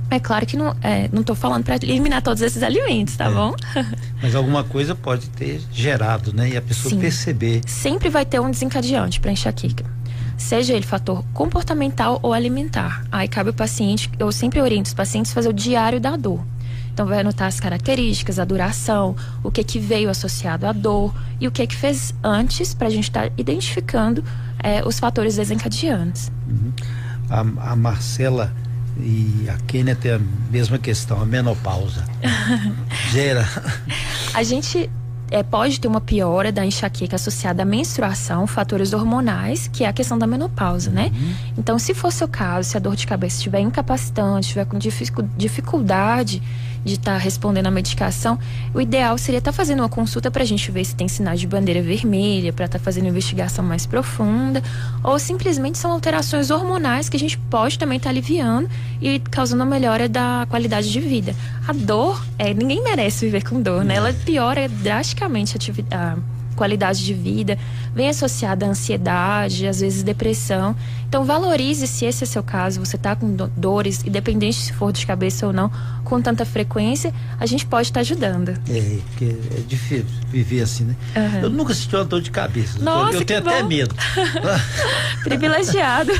É 0.10 0.20
claro 0.20 0.46
que 0.46 0.58
não 0.58 0.76
é, 0.82 1.10
não 1.12 1.22
estou 1.22 1.36
falando 1.36 1.64
para 1.64 1.76
eliminar 1.76 2.22
todos 2.22 2.42
esses 2.42 2.64
alimentos, 2.64 3.16
tá 3.16 3.26
é. 3.26 3.32
bom? 3.32 3.56
Mas 4.22 4.36
alguma 4.36 4.64
coisa 4.64 4.94
pode 4.96 5.30
ter 5.30 5.62
gerado, 5.72 6.34
né? 6.34 6.50
E 6.50 6.58
a 6.58 6.62
pessoa 6.62 6.90
Sim. 6.90 7.00
perceber. 7.00 7.62
Sempre 7.66 8.10
vai 8.10 8.26
ter 8.26 8.42
um 8.42 8.52
desencadeante 8.52 9.22
para 9.22 9.32
enxaqueca 9.32 9.98
seja 10.38 10.74
ele 10.74 10.86
fator 10.86 11.26
comportamental 11.34 12.20
ou 12.22 12.32
alimentar. 12.32 13.04
Aí 13.12 13.28
cabe 13.28 13.50
o 13.50 13.54
paciente, 13.54 14.10
eu 14.20 14.32
sempre 14.32 14.62
oriento 14.62 14.88
os 14.88 14.94
pacientes 14.94 15.32
a 15.32 15.36
fazer 15.36 15.50
o 15.50 15.54
diário 15.54 16.00
da 16.00 16.16
dor. 16.16 16.46
Então 16.94 17.06
vai 17.06 17.20
anotar 17.20 17.48
as 17.48 17.60
características, 17.60 18.40
a 18.40 18.46
duração, 18.46 19.16
o 19.44 19.52
que 19.52 19.64
que 19.64 19.80
veio 19.80 20.10
associado 20.10 20.66
à 20.66 20.72
dor 20.72 21.14
e 21.40 21.48
o 21.48 21.52
que 21.52 21.66
que 21.68 21.76
fez 21.76 22.14
antes 22.24 22.74
para 22.74 22.88
a 22.88 22.90
gente 22.90 23.04
estar 23.04 23.28
tá 23.28 23.34
identificando 23.38 24.24
é, 24.64 24.84
os 24.84 25.00
fatores 25.00 25.36
desencadeantes. 25.36 26.32
Uhum. 26.48 26.72
A, 27.30 27.40
a, 27.72 27.76
Marcela 27.76 28.54
e 29.00 29.48
a 29.50 29.58
Kênia 29.66 29.96
têm 29.96 30.14
a 30.14 30.20
mesma 30.50 30.78
questão, 30.78 31.22
a 31.22 31.26
menopausa. 31.26 32.06
Gera. 33.12 33.48
A 34.34 34.44
gente 34.44 34.90
é, 35.30 35.44
pode 35.44 35.80
ter 35.80 35.88
uma 35.88 36.00
piora 36.00 36.52
da 36.52 36.66
enxaqueca 36.66 37.16
associada 37.16 37.64
à 37.64 37.66
menstruação, 37.66 38.48
fatores 38.48 38.94
hormonais, 38.94 39.68
que 39.68 39.84
é 39.84 39.88
a 39.88 39.94
questão 39.94 40.18
da 40.18 40.26
menopausa, 40.26 40.90
né? 40.90 41.12
Uhum. 41.14 41.34
Então, 41.58 41.78
se 41.78 41.94
for 41.94 42.12
seu 42.12 42.28
caso, 42.28 42.70
se 42.70 42.78
a 42.78 42.80
dor 42.80 42.96
de 42.96 43.06
cabeça 43.06 43.38
estiver 43.38 43.60
incapacitante, 43.60 44.48
estiver 44.48 44.66
com 44.66 44.78
dificuldade 45.38 46.42
de 46.84 46.96
estar 46.96 47.14
tá 47.14 47.18
respondendo 47.18 47.68
à 47.68 47.72
medicação, 47.72 48.38
o 48.74 48.82
ideal 48.82 49.18
seria 49.18 49.40
estar 49.40 49.52
tá 49.52 49.56
fazendo 49.56 49.80
uma 49.80 49.90
consulta 49.90 50.32
para 50.32 50.44
a 50.44 50.46
gente 50.46 50.70
ver 50.72 50.86
se 50.86 50.96
tem 50.96 51.08
sinais 51.08 51.40
de 51.40 51.48
bandeira 51.48 51.82
vermelha, 51.82 52.54
para 52.54 52.66
estar 52.66 52.80
tá 52.80 52.84
fazendo 52.84 53.08
investigação 53.08 53.64
mais 53.64 53.86
profunda, 53.86 54.62
ou 55.04 55.18
simplesmente 55.20 55.78
são 55.78 55.92
alterações 55.92 56.50
hormonais 56.50 57.10
que 57.10 57.18
a 57.18 57.20
gente 57.20 57.38
pode 57.38 57.78
também 57.78 57.98
estar 57.98 58.10
tá 58.10 58.12
aliviando 58.12 58.70
e 59.02 59.20
causando 59.20 59.64
uma 59.64 59.70
melhora 59.70 60.08
da 60.08 60.46
qualidade 60.50 60.92
de 60.92 61.00
vida. 61.00 61.36
A 61.68 61.74
dor, 61.74 62.24
é, 62.38 62.54
ninguém 62.54 62.84
merece 62.84 63.26
viver 63.26 63.44
com 63.44 63.62
dor, 63.62 63.84
né? 63.84 63.96
Ela 63.96 64.14
piora 64.14 64.68
drasticamente 64.70 65.54
a 65.54 65.58
atividade 65.58 66.37
qualidade 66.58 67.06
de 67.06 67.14
vida, 67.14 67.58
vem 67.96 68.10
associada 68.10 68.66
à 68.66 68.70
ansiedade, 68.70 69.66
às 69.66 69.80
vezes 69.80 70.04
depressão. 70.04 70.76
Então 71.08 71.24
valorize 71.24 71.88
se 71.88 72.06
esse 72.06 72.24
é 72.24 72.28
seu 72.28 72.44
caso, 72.44 72.84
você 72.84 72.98
está 72.98 73.16
com 73.16 73.34
dores, 73.56 74.04
independente 74.06 74.58
se 74.58 74.74
for 74.74 74.92
de 74.92 75.06
cabeça 75.06 75.48
ou 75.48 75.54
não, 75.54 75.72
com 76.04 76.22
tanta 76.22 76.44
frequência, 76.44 77.14
a 77.40 77.46
gente 77.46 77.66
pode 77.66 77.88
estar 77.88 78.00
tá 78.00 78.02
ajudando. 78.02 78.50
É, 78.70 78.98
porque 79.08 79.38
é 79.56 79.62
difícil 79.66 80.06
viver 80.30 80.62
assim, 80.62 80.84
né? 80.86 80.96
Uhum. 81.16 81.40
Eu 81.44 81.50
nunca 81.50 81.74
senti 81.74 81.96
uma 81.96 82.04
dor 82.04 82.22
de 82.22 82.32
cabeça. 82.32 82.80
Nossa, 82.80 83.18
eu 83.18 83.26
tenho 83.26 83.40
até 83.40 83.64
medo. 83.64 83.96
Privilegiado. 85.24 86.12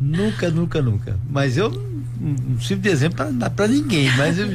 nunca, 0.00 0.50
nunca, 0.50 0.82
nunca. 0.82 1.18
Mas 1.28 1.56
eu 1.56 1.70
não 2.20 2.60
sirvo 2.60 2.82
de 2.82 2.88
exemplo 2.88 3.24
para 3.54 3.68
ninguém, 3.68 4.10
mas 4.16 4.38
eu 4.38 4.46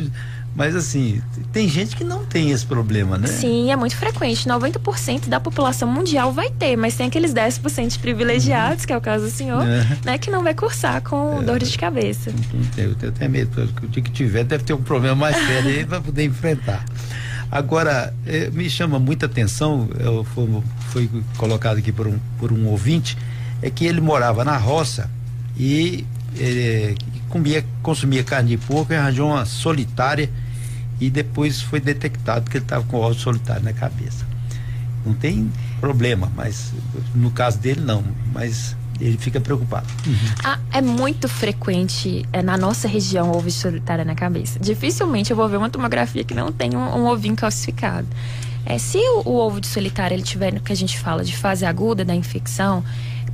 mas 0.55 0.75
assim, 0.75 1.21
tem 1.51 1.67
gente 1.67 1.95
que 1.95 2.03
não 2.03 2.25
tem 2.25 2.51
esse 2.51 2.65
problema, 2.65 3.17
né? 3.17 3.27
Sim, 3.27 3.71
é 3.71 3.75
muito 3.75 3.95
frequente. 3.95 4.47
90% 4.47 5.27
da 5.27 5.39
população 5.39 5.91
mundial 5.91 6.31
vai 6.31 6.51
ter, 6.51 6.75
mas 6.75 6.95
tem 6.95 7.07
aqueles 7.07 7.33
10% 7.33 7.99
privilegiados, 7.99 8.81
uhum. 8.81 8.87
que 8.87 8.93
é 8.93 8.97
o 8.97 9.01
caso 9.01 9.25
do 9.25 9.31
senhor, 9.31 9.63
é. 9.67 9.85
né, 10.05 10.17
que 10.17 10.29
não 10.29 10.43
vai 10.43 10.53
cursar 10.53 11.01
com 11.01 11.41
é. 11.41 11.43
dores 11.43 11.71
de 11.71 11.77
cabeça. 11.77 12.31
Eu 12.77 12.93
tenho 12.95 13.11
até 13.11 13.27
medo, 13.27 13.49
porque 13.73 13.85
o 13.85 13.89
dia 13.89 14.03
que 14.03 14.11
tiver 14.11 14.43
deve 14.43 14.63
ter 14.63 14.73
um 14.73 14.81
problema 14.81 15.15
mais 15.15 15.35
sério 15.35 15.69
aí 15.69 15.85
para 15.85 15.99
poder 15.99 16.23
enfrentar. 16.23 16.85
Agora, 17.51 18.13
eh, 18.25 18.49
me 18.51 18.69
chama 18.69 18.99
muita 18.99 19.25
atenção, 19.25 19.87
eu, 19.99 20.23
foi, 20.23 20.49
foi 20.89 21.09
colocado 21.37 21.77
aqui 21.77 21.91
por 21.91 22.07
um, 22.07 22.19
por 22.39 22.51
um 22.51 22.67
ouvinte, 22.67 23.17
é 23.61 23.69
que 23.69 23.85
ele 23.85 24.01
morava 24.01 24.43
na 24.43 24.57
roça 24.57 25.09
e 25.57 26.05
ele 26.35 26.95
comia, 27.29 27.63
consumia 27.81 28.23
carne 28.23 28.49
de 28.49 28.57
porco 28.57 28.93
e 28.93 28.95
arranjou 28.95 29.29
uma 29.29 29.45
solitária 29.45 30.29
e 31.05 31.09
depois 31.09 31.61
foi 31.61 31.81
detectado 31.81 32.49
que 32.49 32.57
ele 32.57 32.63
estava 32.63 32.85
com 32.85 32.97
ódio 32.97 33.19
solitário 33.19 33.61
na 33.61 33.73
cabeça. 33.73 34.25
Não 35.05 35.13
tem 35.13 35.51
problema, 35.81 36.31
mas 36.33 36.73
no 37.13 37.29
caso 37.29 37.59
dele 37.59 37.81
não, 37.81 38.01
mas 38.31 38.73
ele 39.01 39.17
fica 39.17 39.41
preocupado. 39.41 39.85
Uhum. 40.07 40.15
Ah, 40.45 40.57
é 40.71 40.81
muito 40.81 41.27
frequente 41.27 42.25
é, 42.31 42.41
na 42.41 42.57
nossa 42.57 42.87
região 42.87 43.31
ovo 43.31 43.51
solitário 43.51 44.05
na 44.05 44.15
cabeça. 44.15 44.57
Dificilmente 44.59 45.29
eu 45.29 45.35
vou 45.35 45.49
ver 45.49 45.57
uma 45.57 45.69
tomografia 45.69 46.23
que 46.23 46.33
não 46.33 46.53
tem 46.53 46.73
um, 46.73 46.79
um 46.79 47.07
ovinho 47.07 47.35
calcificado. 47.35 48.07
É, 48.65 48.77
se 48.77 48.97
o, 48.97 49.27
o, 49.27 49.35
ovo 49.35 49.59
de 49.59 49.67
solitário 49.67 50.15
ele 50.15 50.23
tiver 50.23 50.53
no 50.53 50.61
que 50.61 50.71
a 50.71 50.75
gente 50.75 50.97
fala 50.97 51.21
de 51.21 51.35
fase 51.35 51.65
aguda 51.65 52.05
da 52.05 52.15
infecção, 52.15 52.81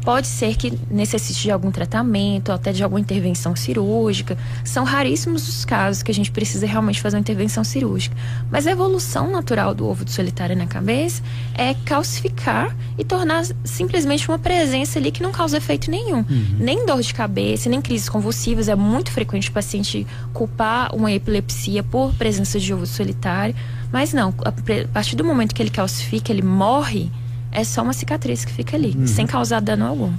Pode 0.03 0.27
ser 0.27 0.55
que 0.55 0.77
necessite 0.89 1.41
de 1.43 1.51
algum 1.51 1.71
tratamento, 1.71 2.51
até 2.51 2.71
de 2.71 2.83
alguma 2.83 2.99
intervenção 2.99 3.55
cirúrgica. 3.55 4.37
São 4.63 4.83
raríssimos 4.83 5.47
os 5.47 5.65
casos 5.65 6.01
que 6.01 6.11
a 6.11 6.13
gente 6.13 6.31
precisa 6.31 6.65
realmente 6.65 7.01
fazer 7.01 7.17
uma 7.17 7.21
intervenção 7.21 7.63
cirúrgica. 7.63 8.15
Mas 8.49 8.65
a 8.65 8.71
evolução 8.71 9.29
natural 9.29 9.75
do 9.75 9.87
ovo 9.87 10.05
de 10.05 10.11
solitária 10.11 10.55
na 10.55 10.67
cabeça 10.67 11.21
é 11.53 11.73
calcificar 11.85 12.75
e 12.97 13.03
tornar 13.03 13.43
simplesmente 13.63 14.27
uma 14.29 14.39
presença 14.39 14.99
ali 14.99 15.11
que 15.11 15.21
não 15.21 15.31
causa 15.31 15.57
efeito 15.57 15.91
nenhum. 15.91 16.19
Uhum. 16.19 16.55
Nem 16.57 16.85
dor 16.85 17.01
de 17.01 17.13
cabeça, 17.13 17.69
nem 17.69 17.81
crises 17.81 18.07
convulsivas. 18.07 18.69
É 18.69 18.75
muito 18.75 19.11
frequente 19.11 19.49
o 19.49 19.51
paciente 19.51 20.07
culpar 20.33 20.95
uma 20.95 21.11
epilepsia 21.11 21.83
por 21.83 22.13
presença 22.15 22.59
de 22.59 22.73
ovo 22.73 22.85
solitário. 22.85 23.55
Mas 23.91 24.13
não, 24.13 24.33
a 24.45 24.51
partir 24.93 25.15
do 25.15 25.23
momento 25.23 25.53
que 25.53 25.61
ele 25.61 25.69
calcifica, 25.69 26.31
ele 26.31 26.41
morre 26.41 27.11
é 27.59 27.63
só 27.63 27.81
uma 27.81 27.93
cicatriz 27.93 28.45
que 28.45 28.51
fica 28.51 28.75
ali, 28.75 28.95
uhum. 28.97 29.07
sem 29.07 29.27
causar 29.27 29.59
dano 29.59 29.85
algum. 29.85 30.13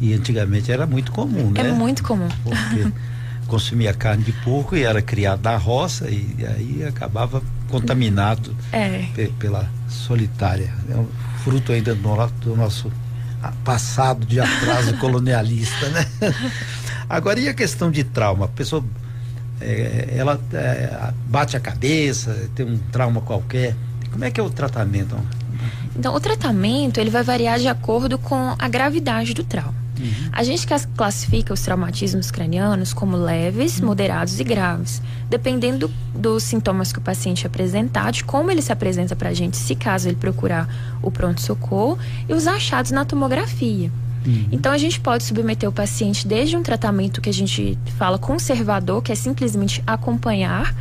E 0.00 0.12
antigamente 0.14 0.70
era 0.72 0.86
muito 0.86 1.12
comum, 1.12 1.52
é 1.54 1.62
né? 1.62 1.68
É 1.68 1.72
muito 1.72 2.02
comum. 2.02 2.28
Porque 2.42 2.92
consumia 3.46 3.94
carne 3.94 4.24
de 4.24 4.32
porco 4.32 4.74
e 4.74 4.82
era 4.82 5.00
criado 5.00 5.42
na 5.42 5.56
roça 5.56 6.10
e 6.10 6.36
aí 6.44 6.84
acabava 6.84 7.42
contaminado 7.68 8.54
é. 8.72 9.06
pela 9.38 9.70
solitária. 9.88 10.74
É 10.90 10.96
um 10.96 11.06
fruto 11.44 11.70
ainda 11.70 11.94
do, 11.94 12.26
do 12.40 12.56
nosso 12.56 12.90
passado 13.64 14.26
de 14.26 14.40
atraso 14.40 14.96
colonialista, 14.98 15.88
né? 15.90 16.06
Agora, 17.08 17.38
e 17.38 17.48
a 17.48 17.54
questão 17.54 17.90
de 17.90 18.04
trauma? 18.04 18.46
A 18.46 18.48
pessoa 18.48 18.84
é, 19.60 20.14
ela 20.16 20.40
é, 20.52 21.12
bate 21.26 21.56
a 21.56 21.60
cabeça, 21.60 22.48
tem 22.54 22.66
um 22.66 22.78
trauma 22.90 23.20
qualquer. 23.20 23.76
Como 24.12 24.24
é 24.24 24.30
que 24.30 24.38
é 24.38 24.42
o 24.42 24.50
tratamento? 24.50 25.16
Então, 25.96 26.14
o 26.14 26.20
tratamento 26.20 26.98
ele 26.98 27.10
vai 27.10 27.22
variar 27.22 27.58
de 27.58 27.68
acordo 27.68 28.18
com 28.18 28.54
a 28.58 28.68
gravidade 28.68 29.34
do 29.34 29.42
trauma. 29.42 29.82
Uhum. 29.98 30.28
A 30.32 30.42
gente 30.42 30.66
classifica 30.96 31.52
os 31.52 31.60
traumatismos 31.60 32.30
cranianos 32.30 32.92
como 32.92 33.16
leves, 33.16 33.78
uhum. 33.78 33.86
moderados 33.86 34.40
e 34.40 34.44
graves, 34.44 35.02
dependendo 35.28 35.90
dos 36.14 36.42
sintomas 36.42 36.92
que 36.92 36.98
o 36.98 37.02
paciente 37.02 37.46
apresentar, 37.46 38.10
de 38.10 38.24
como 38.24 38.50
ele 38.50 38.62
se 38.62 38.72
apresenta 38.72 39.14
para 39.14 39.30
a 39.30 39.34
gente, 39.34 39.56
se 39.56 39.74
caso 39.74 40.08
ele 40.08 40.16
procurar 40.16 40.68
o 41.02 41.10
pronto-socorro, 41.10 41.98
e 42.28 42.32
os 42.32 42.46
achados 42.46 42.90
na 42.90 43.04
tomografia. 43.04 43.90
Uhum. 44.26 44.48
Então 44.52 44.72
a 44.72 44.78
gente 44.78 45.00
pode 45.00 45.24
submeter 45.24 45.68
o 45.68 45.72
paciente 45.72 46.26
desde 46.26 46.56
um 46.56 46.62
tratamento 46.62 47.20
que 47.20 47.28
a 47.28 47.32
gente 47.32 47.78
fala 47.96 48.18
conservador, 48.18 49.02
que 49.02 49.12
é 49.12 49.14
simplesmente 49.14 49.82
acompanhar 49.86 50.74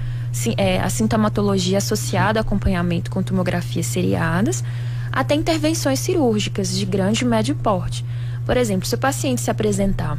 é, 0.58 0.80
a 0.80 0.90
sintomatologia 0.90 1.78
associada 1.78 2.40
acompanhamento 2.40 3.12
com 3.12 3.22
tomografias 3.22 3.86
seriadas, 3.86 4.64
até 5.12 5.36
intervenções 5.36 6.00
cirúrgicas 6.00 6.76
de 6.76 6.86
grande 6.86 7.24
e 7.24 7.28
médio 7.28 7.56
porte. 7.56 8.06
Por 8.46 8.58
exemplo, 8.58 8.88
se 8.88 8.96
o 8.96 8.98
paciente 8.98 9.42
se 9.42 9.52
apresentar 9.52 10.18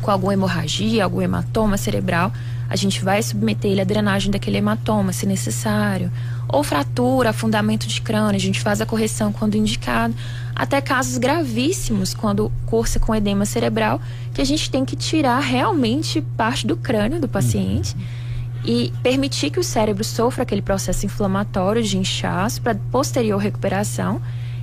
com 0.00 0.10
alguma 0.10 0.32
hemorragia, 0.32 1.04
algum 1.04 1.20
hematoma 1.20 1.76
cerebral, 1.76 2.32
a 2.68 2.76
gente 2.76 3.02
vai 3.04 3.22
submeter 3.22 3.70
ele 3.70 3.80
à 3.80 3.84
drenagem 3.84 4.30
daquele 4.30 4.56
hematoma, 4.56 5.12
se 5.12 5.26
necessário. 5.26 6.10
Ou 6.48 6.64
fratura, 6.64 7.30
afundamento 7.30 7.86
de 7.86 8.00
crânio, 8.00 8.36
a 8.36 8.40
gente 8.40 8.60
faz 8.60 8.80
a 8.80 8.86
correção 8.86 9.32
quando 9.32 9.56
indicado. 9.56 10.14
Até 10.54 10.80
casos 10.80 11.18
gravíssimos, 11.18 12.14
quando 12.14 12.50
cursa 12.64 12.98
com 12.98 13.14
edema 13.14 13.44
cerebral, 13.44 14.00
que 14.34 14.40
a 14.40 14.44
gente 14.44 14.70
tem 14.70 14.84
que 14.84 14.96
tirar 14.96 15.38
realmente 15.38 16.20
parte 16.36 16.66
do 16.66 16.76
crânio 16.76 17.20
do 17.20 17.28
paciente. 17.28 17.94
Uhum 17.94 18.25
e 18.66 18.92
permitir 19.02 19.50
que 19.50 19.60
o 19.60 19.64
cérebro 19.64 20.02
sofra 20.02 20.42
aquele 20.42 20.62
processo 20.62 21.06
inflamatório 21.06 21.82
de 21.82 21.96
inchaço 21.96 22.60
para 22.60 22.74
posterior 22.90 23.38
recuperação 23.38 24.20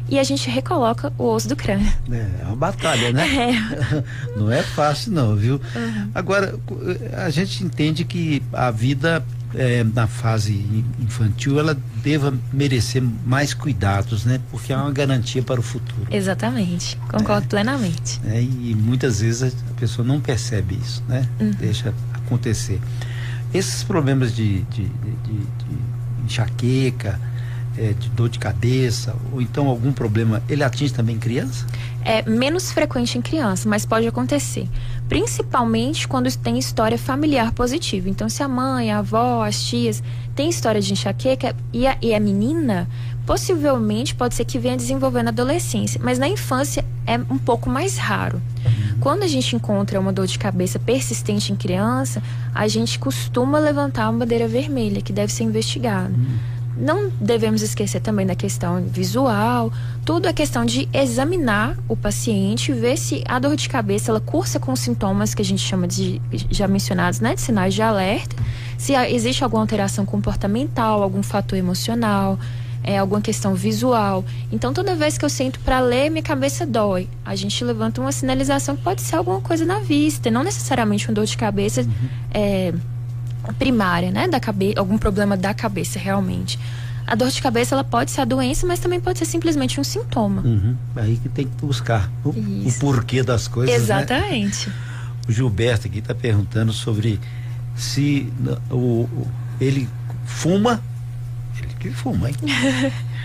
e 0.10 0.20
a 0.20 0.24
gente 0.24 0.50
recoloca 0.50 1.14
o 1.18 1.24
osso 1.24 1.48
do 1.48 1.56
crânio. 1.56 1.92
É, 2.12 2.42
é 2.42 2.46
uma 2.46 2.56
batalha, 2.56 3.12
né? 3.12 3.24
É. 3.34 4.04
Não 4.38 4.52
é 4.52 4.62
fácil 4.62 5.12
não, 5.12 5.36
viu? 5.36 5.62
Uhum. 5.76 6.10
Agora, 6.14 6.60
a 7.26 7.30
gente 7.30 7.64
entende 7.64 8.04
que 8.04 8.44
a 8.52 8.70
vida 8.70 9.24
é, 9.56 9.84
na 9.84 10.08
fase 10.08 10.54
infantil 11.00 11.60
ela 11.60 11.78
deva 12.04 12.34
merecer 12.52 13.02
mais 13.26 13.54
cuidados, 13.54 14.26
né? 14.26 14.40
Porque 14.52 14.74
é 14.74 14.78
uma 14.78 14.92
garantia 14.92 15.42
para 15.42 15.60
o 15.60 15.64
futuro. 15.64 16.08
Exatamente, 16.12 16.98
concordo 17.10 17.46
é, 17.46 17.50
plenamente. 17.50 18.20
É, 18.26 18.42
e 18.42 18.76
muitas 18.76 19.22
vezes 19.22 19.56
a 19.72 19.80
pessoa 19.80 20.06
não 20.06 20.20
percebe 20.20 20.78
isso, 20.82 21.04
né? 21.08 21.28
Uhum. 21.40 21.52
Deixa 21.52 21.94
acontecer. 22.14 22.80
Esses 23.54 23.84
problemas 23.84 24.36
de, 24.36 24.62
de, 24.64 24.84
de, 24.86 25.34
de 25.34 26.26
enxaqueca, 26.26 27.20
é, 27.78 27.94
de 27.94 28.10
dor 28.10 28.30
de 28.30 28.40
cabeça, 28.40 29.16
ou 29.32 29.42
então 29.42 29.68
algum 29.68 29.92
problema, 29.92 30.42
ele 30.48 30.64
atinge 30.64 30.94
também 30.94 31.18
criança? 31.18 31.66
É 32.06 32.22
menos 32.30 32.72
frequente 32.72 33.18
em 33.18 33.22
criança, 33.22 33.68
mas 33.68 33.86
pode 33.86 34.08
acontecer. 34.08 34.68
Principalmente 35.08 36.08
quando 36.08 36.34
tem 36.38 36.58
história 36.58 36.98
familiar 36.98 37.52
positiva. 37.52 38.10
Então, 38.10 38.28
se 38.30 38.44
a 38.44 38.48
mãe, 38.48 38.92
a 38.92 39.00
avó, 39.00 39.44
as 39.44 39.64
tias 39.64 40.04
têm 40.36 40.50
história 40.50 40.82
de 40.82 40.92
enxaqueca 40.92 41.56
e 41.72 41.88
a, 41.88 41.98
e 42.02 42.14
a 42.14 42.20
menina, 42.20 42.88
possivelmente 43.26 44.16
pode 44.16 44.36
ser 44.36 44.46
que 44.46 44.60
venha 44.60 44.78
desenvolvendo 44.78 45.26
na 45.26 45.32
adolescência. 45.32 46.00
Mas 46.04 46.20
na 46.20 46.28
infância 46.28 46.84
é 47.06 47.18
um 47.18 47.38
pouco 47.38 47.70
mais 47.70 47.98
raro. 47.98 48.42
Quando 49.00 49.24
a 49.24 49.28
gente 49.28 49.56
encontra 49.56 50.00
uma 50.00 50.14
dor 50.14 50.28
de 50.28 50.40
cabeça 50.40 50.80
persistente 50.80 51.52
em 51.52 51.56
criança, 51.56 52.22
a 52.54 52.68
gente 52.68 52.98
costuma 52.98 53.60
levantar 53.60 54.10
uma 54.10 54.20
bandeira 54.20 54.48
vermelha 54.48 55.02
que 55.02 55.12
deve 55.12 55.32
ser 55.32 55.44
investigada. 55.44 56.14
Não 56.76 57.12
devemos 57.22 57.62
esquecer 57.62 58.00
também 58.00 58.26
da 58.26 58.34
questão 58.34 58.82
visual, 58.82 59.72
tudo 60.04 60.28
é 60.28 60.34
questão 60.34 60.66
de 60.66 60.90
examinar 60.92 61.78
o 61.88 61.96
paciente, 61.96 62.74
ver 62.74 62.98
se 62.98 63.24
a 63.28 63.38
dor 63.38 63.56
de 63.56 63.70
cabeça 63.70 64.10
ela 64.10 64.20
cursa 64.20 64.60
com 64.60 64.76
sintomas 64.76 65.36
que 65.36 65.42
a 65.42 65.46
gente 65.46 65.62
chama 65.62 65.88
de 65.88 66.20
já 66.50 66.68
mencionados, 66.68 67.20
né, 67.20 67.36
de 67.36 67.42
sinais 67.42 67.76
de 67.76 67.82
alerta, 67.82 68.36
se 68.78 68.94
existe 68.94 69.44
alguma 69.44 69.62
alteração 69.62 70.04
comportamental, 70.04 71.04
algum 71.04 71.22
fator 71.22 71.60
emocional, 71.60 72.40
é, 72.84 72.98
alguma 72.98 73.22
questão 73.22 73.56
visual. 73.56 74.26
Então, 74.52 74.74
toda 74.74 74.96
vez 74.96 75.18
que 75.18 75.24
eu 75.24 75.30
sento 75.30 75.60
para 75.62 75.80
ler, 75.80 76.10
minha 76.10 76.24
cabeça 76.24 76.66
dói. 76.66 77.08
A 77.26 77.36
gente 77.36 77.64
levanta 77.64 78.02
uma 78.02 78.12
sinalização 78.12 78.76
que 78.76 78.84
pode 78.84 79.02
ser 79.02 79.16
alguma 79.16 79.42
coisa 79.42 79.66
na 79.66 79.80
vista, 79.80 80.30
não 80.30 80.44
necessariamente 80.44 81.08
uma 81.08 81.16
dor 81.16 81.26
de 81.26 81.38
cabeça. 81.38 81.82
Uhum. 81.82 81.90
É, 82.32 82.74
primária, 83.60 84.10
né, 84.10 84.28
da 84.28 84.40
cabeça, 84.40 84.80
algum 84.80 84.98
problema 84.98 85.36
da 85.36 85.54
cabeça 85.54 86.00
realmente. 86.00 86.58
A 87.06 87.16
dor 87.16 87.30
de 87.30 87.42
cabeça 87.42 87.76
ela 87.76 87.84
pode 87.84 88.12
ser 88.12 88.22
a 88.22 88.26
doença, 88.26 88.66
mas 88.66 88.80
também 88.80 89.00
pode 89.00 89.20
ser 89.20 89.26
simplesmente 89.26 89.80
um 89.80 89.84
sintoma. 89.84 90.42
Uhum. 90.42 90.76
Aí 90.96 91.18
que 91.18 91.28
tem 91.28 91.46
que 91.46 91.66
buscar 91.66 92.10
o, 92.24 92.30
o 92.30 92.74
porquê 92.80 93.22
das 93.22 93.48
coisas. 93.48 93.76
Né? 93.76 93.84
Exatamente. 93.84 94.70
Né? 94.70 94.76
O 95.28 95.32
Gilberto 95.32 95.88
aqui 95.88 96.00
está 96.00 96.16
perguntando 96.16 96.72
sobre 96.72 97.20
se 97.76 98.32
o, 98.72 98.76
o, 98.76 99.28
ele 99.60 99.90
fuma, 100.26 100.82
ele 101.84 101.94
que 101.94 102.02
fuma, 102.02 102.30
hein? 102.30 102.36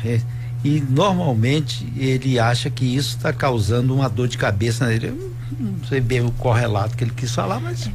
é, 0.05 0.21
e 0.64 0.81
normalmente 0.81 1.90
ele 1.97 2.38
acha 2.38 2.68
que 2.68 2.85
isso 2.85 3.16
está 3.16 3.33
causando 3.33 3.94
uma 3.94 4.09
dor 4.09 4.29
de 4.29 4.38
cabeça 4.38 4.87
nele. 4.87 5.12
não 5.59 5.85
sei 5.88 6.01
bem 6.01 6.21
o 6.21 6.31
correlato 6.33 6.97
que 6.97 7.05
ele 7.05 7.12
quis 7.14 7.35
falar, 7.35 7.61
mas 7.61 7.88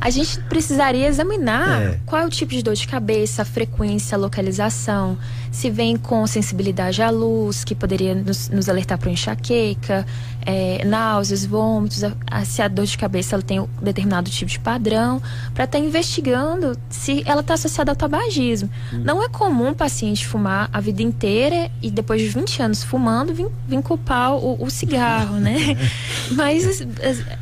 a 0.00 0.08
gente 0.08 0.40
precisaria 0.44 1.06
examinar 1.06 1.82
é. 1.82 2.00
qual 2.06 2.22
é 2.22 2.26
o 2.26 2.30
tipo 2.30 2.52
de 2.52 2.62
dor 2.62 2.74
de 2.74 2.88
cabeça, 2.88 3.42
a 3.42 3.44
frequência, 3.44 4.16
a 4.16 4.18
localização, 4.18 5.18
se 5.50 5.70
vem 5.70 5.96
com 5.96 6.26
sensibilidade 6.26 7.02
à 7.02 7.10
luz, 7.10 7.64
que 7.64 7.74
poderia 7.74 8.14
nos, 8.14 8.48
nos 8.48 8.68
alertar 8.68 8.98
para 8.98 9.10
enxaqueca, 9.10 10.06
é, 10.46 10.84
náuseas, 10.84 11.44
vômitos, 11.44 12.04
a, 12.04 12.12
a, 12.30 12.44
se 12.44 12.62
a 12.62 12.68
dor 12.68 12.86
de 12.86 12.96
cabeça 12.96 13.34
ela 13.34 13.42
tem 13.42 13.60
um 13.60 13.68
determinado 13.82 14.30
tipo 14.30 14.50
de 14.50 14.58
padrão, 14.58 15.20
para 15.54 15.64
estar 15.64 15.78
tá 15.78 15.84
investigando 15.84 16.76
se 16.88 17.22
ela 17.26 17.40
está 17.40 17.54
associada 17.54 17.90
ao 17.90 17.96
tabagismo. 17.96 18.70
Hum. 18.92 19.02
Não 19.04 19.22
é 19.22 19.28
comum 19.28 19.70
o 19.70 19.74
paciente 19.74 20.26
fumar 20.26 20.70
a 20.72 20.80
vida 20.80 21.02
inteira 21.02 21.70
e 21.82 21.90
depois 21.90 22.20
de 22.20 22.28
20 22.28 22.62
anos 22.62 22.82
fumando, 22.84 23.34
vir, 23.34 23.48
vir 23.66 23.82
culpar 23.82 24.34
o, 24.34 24.62
o 24.62 24.70
cigarro, 24.70 25.36
né? 25.36 25.76
Mas 26.32 26.80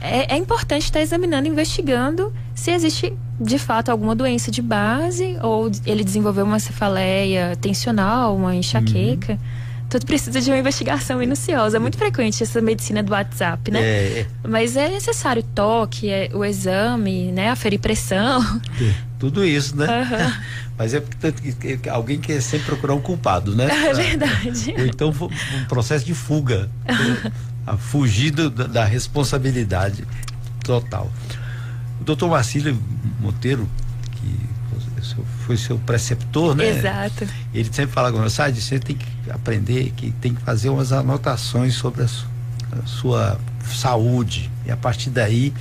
é, 0.01 0.35
é 0.35 0.37
importante 0.37 0.83
estar 0.83 0.99
tá 0.99 1.03
examinando, 1.03 1.47
investigando 1.47 2.33
se 2.59 2.73
existe 2.73 3.14
de 3.40 3.57
fato 3.57 3.88
alguma 3.88 4.16
doença 4.16 4.51
de 4.51 4.61
base 4.61 5.37
ou 5.40 5.71
ele 5.87 6.03
desenvolveu 6.03 6.44
uma 6.44 6.59
cefaleia 6.59 7.57
tensional, 7.61 8.37
uma 8.37 8.53
enxaqueca. 8.53 9.35
Uhum. 9.35 9.38
Tudo 9.88 10.05
precisa 10.05 10.40
de 10.40 10.51
uma 10.51 10.59
investigação 10.59 11.21
minuciosa. 11.21 11.77
É 11.77 11.81
muito 11.81 11.97
frequente 11.97 12.42
essa 12.42 12.61
medicina 12.61 13.01
do 13.01 13.12
WhatsApp, 13.12 13.71
né? 13.71 13.81
É, 13.81 13.85
é. 13.85 14.27
Mas 14.47 14.77
é 14.77 14.88
necessário 14.88 15.42
toque, 15.42 16.11
é, 16.11 16.31
o 16.35 16.44
exame, 16.44 17.31
né? 17.31 17.49
Aferir 17.49 17.79
pressão. 17.79 18.42
É, 18.83 18.92
tudo 19.21 19.44
isso, 19.44 19.77
né? 19.77 19.87
Uhum. 19.87 20.33
Mas 20.77 20.94
é 20.94 21.01
porque 21.01 21.88
alguém 21.88 22.21
quer 22.21 22.42
sempre 22.42 22.66
procurar 22.66 22.94
um 22.94 23.01
culpado, 23.01 23.55
né? 23.55 23.68
É 23.87 23.94
verdade. 23.94 24.75
Ou 24.77 24.85
então 24.85 25.11
um 25.11 25.64
processo 25.66 26.05
de 26.05 26.12
fuga. 26.12 26.68
a 27.64 27.77
fugir 27.77 28.31
da 28.31 28.85
responsabilidade 28.85 30.05
total. 30.64 31.11
O 32.09 32.16
doutor 32.16 32.31
Marcílio 32.31 32.75
Monteiro, 33.21 33.68
que 34.12 34.49
foi 35.44 35.59
seu 35.59 35.77
preceptor, 35.81 36.57
né? 36.57 36.71
Exato. 36.71 37.29
Ele 37.53 37.68
sempre 37.71 37.92
fala 37.92 38.11
com 38.11 38.18
você, 38.18 38.51
você 38.51 38.79
tem 38.79 38.97
que 38.97 39.31
aprender, 39.31 39.92
que 39.94 40.11
tem 40.12 40.35
que 40.35 40.40
fazer 40.40 40.71
umas 40.71 40.90
anotações 40.90 41.75
sobre 41.75 42.05
a, 42.05 42.07
a 42.07 42.87
sua 42.87 43.38
saúde. 43.71 44.51
E 44.64 44.71
a 44.71 44.77
partir 44.77 45.11
daí 45.11 45.53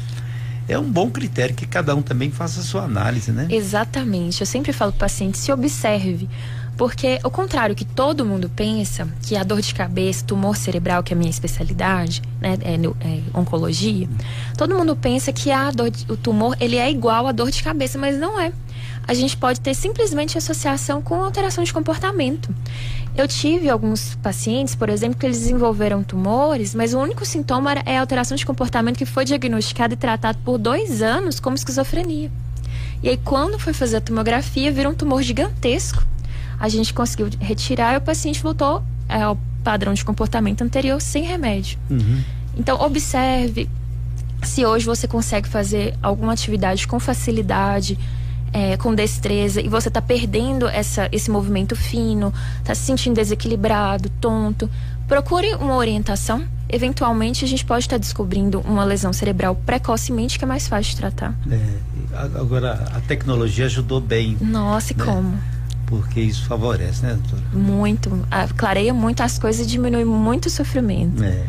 é 0.70 0.80
um 0.80 0.90
bom 0.90 1.12
critério 1.12 1.54
que 1.54 1.68
cada 1.68 1.94
um 1.94 2.02
também 2.02 2.32
faça 2.32 2.62
a 2.62 2.64
sua 2.64 2.84
análise, 2.84 3.30
né? 3.34 3.50
Exatamente. 3.50 4.40
Eu 4.40 4.48
sempre 4.48 4.72
falo 4.72 4.94
para 4.94 4.98
o 4.98 5.00
paciente, 5.02 5.38
se 5.38 5.52
observe. 5.52 6.30
Porque, 6.78 7.20
ao 7.24 7.32
contrário 7.32 7.76
que 7.76 7.84
todo 7.84 8.24
mundo 8.24 8.50
pensa, 8.56 9.08
que 9.24 9.36
a 9.36 9.44
dor 9.44 9.62
de 9.62 9.74
cabeça, 9.74 10.24
tumor 10.24 10.56
cerebral, 10.56 11.02
que 11.02 11.12
é 11.12 11.16
a 11.16 11.18
minha 11.18 11.30
especialidade, 11.30 12.22
né, 12.40 12.56
é, 12.62 12.76
é 12.76 13.22
oncologia, 13.34 14.08
todo 14.56 14.76
mundo 14.76 14.96
pensa 14.96 15.34
que 15.34 15.50
a 15.52 15.72
dor, 15.72 15.92
o 16.08 16.16
tumor 16.16 16.56
ele 16.60 16.78
é 16.78 16.90
igual 16.92 17.26
à 17.28 17.32
dor 17.32 17.50
de 17.50 17.64
cabeça, 17.64 17.98
mas 17.98 18.20
não 18.20 18.40
é. 18.40 18.54
A 19.08 19.14
gente 19.14 19.36
pode 19.38 19.60
ter 19.60 19.74
simplesmente 19.74 20.38
associação 20.38 21.02
com 21.02 21.24
alteração 21.24 21.64
de 21.64 21.74
comportamento. 21.74 22.54
Eu 23.16 23.28
tive 23.28 23.70
alguns 23.70 24.16
pacientes, 24.16 24.76
por 24.76 24.90
exemplo, 24.90 25.18
que 25.18 25.26
eles 25.26 25.40
desenvolveram 25.40 26.04
tumores, 26.04 26.76
mas 26.76 26.94
o 26.94 27.00
único 27.00 27.26
sintoma 27.26 27.72
é 27.86 27.98
a 27.98 28.02
alteração 28.02 28.38
de 28.38 28.46
comportamento 28.46 28.98
que 28.98 29.06
foi 29.06 29.26
diagnosticado 29.26 29.94
e 29.94 29.98
tratado 29.98 30.38
por 30.44 30.60
dois 30.60 31.02
anos 31.02 31.40
como 31.40 31.56
esquizofrenia. 31.56 32.30
E 33.02 33.10
aí, 33.10 33.18
quando 33.18 33.58
foi 33.58 33.74
fazer 33.74 33.98
a 33.98 34.02
tomografia, 34.02 34.72
virou 34.72 34.92
um 34.92 34.96
tumor 34.96 35.24
gigantesco 35.24 36.06
a 36.60 36.70
gente 36.70 36.94
conseguiu 36.94 37.30
retirar 37.40 37.94
e 37.94 37.98
o 37.98 38.02
paciente 38.02 38.42
voltou 38.42 38.84
é, 39.08 39.22
ao 39.22 39.38
padrão 39.64 39.94
de 39.94 40.04
comportamento 40.04 40.62
anterior 40.62 41.02
sem 41.02 41.24
remédio. 41.24 41.78
Uhum. 41.90 42.22
Então, 42.56 42.80
observe 42.82 43.70
se 44.44 44.66
hoje 44.66 44.86
você 44.86 45.08
consegue 45.08 45.48
fazer 45.48 45.96
alguma 46.02 46.34
atividade 46.34 46.88
com 46.88 47.00
facilidade, 47.00 47.98
é, 48.54 48.78
com 48.78 48.94
destreza, 48.94 49.62
e 49.62 49.68
você 49.68 49.90
está 49.90 50.02
perdendo 50.02 50.68
essa, 50.68 51.10
esse 51.12 51.30
movimento 51.30 51.76
fino, 51.76 52.34
está 52.60 52.74
se 52.74 52.82
sentindo 52.82 53.16
desequilibrado, 53.16 54.10
tonto. 54.22 54.70
Procure 55.08 55.56
uma 55.56 55.76
orientação. 55.76 56.44
Eventualmente, 56.70 57.46
a 57.46 57.48
gente 57.48 57.64
pode 57.64 57.86
estar 57.86 57.96
tá 57.96 58.00
descobrindo 58.00 58.60
uma 58.62 58.84
lesão 58.84 59.14
cerebral 59.14 59.56
precocemente 59.56 60.38
que 60.38 60.44
é 60.44 60.48
mais 60.48 60.68
fácil 60.68 60.92
de 60.92 60.98
tratar. 60.98 61.36
É, 61.50 61.60
agora, 62.40 62.74
a 62.94 63.00
tecnologia 63.02 63.66
ajudou 63.66 64.02
bem. 64.02 64.38
Nossa, 64.42 64.94
e 64.94 64.96
né? 64.96 65.06
como? 65.06 65.57
Porque 65.88 66.20
isso 66.20 66.46
favorece, 66.46 67.04
né, 67.04 67.14
doutora? 67.14 67.44
Muito. 67.54 68.28
Ah, 68.30 68.48
clareia 68.56 68.94
muito 68.94 69.22
as 69.22 69.40
coisas 69.40 69.66
e 69.66 69.70
diminui 69.70 70.06
muito 70.06 70.46
o 70.46 70.50
sofrimento. 70.50 71.24
É, 71.24 71.46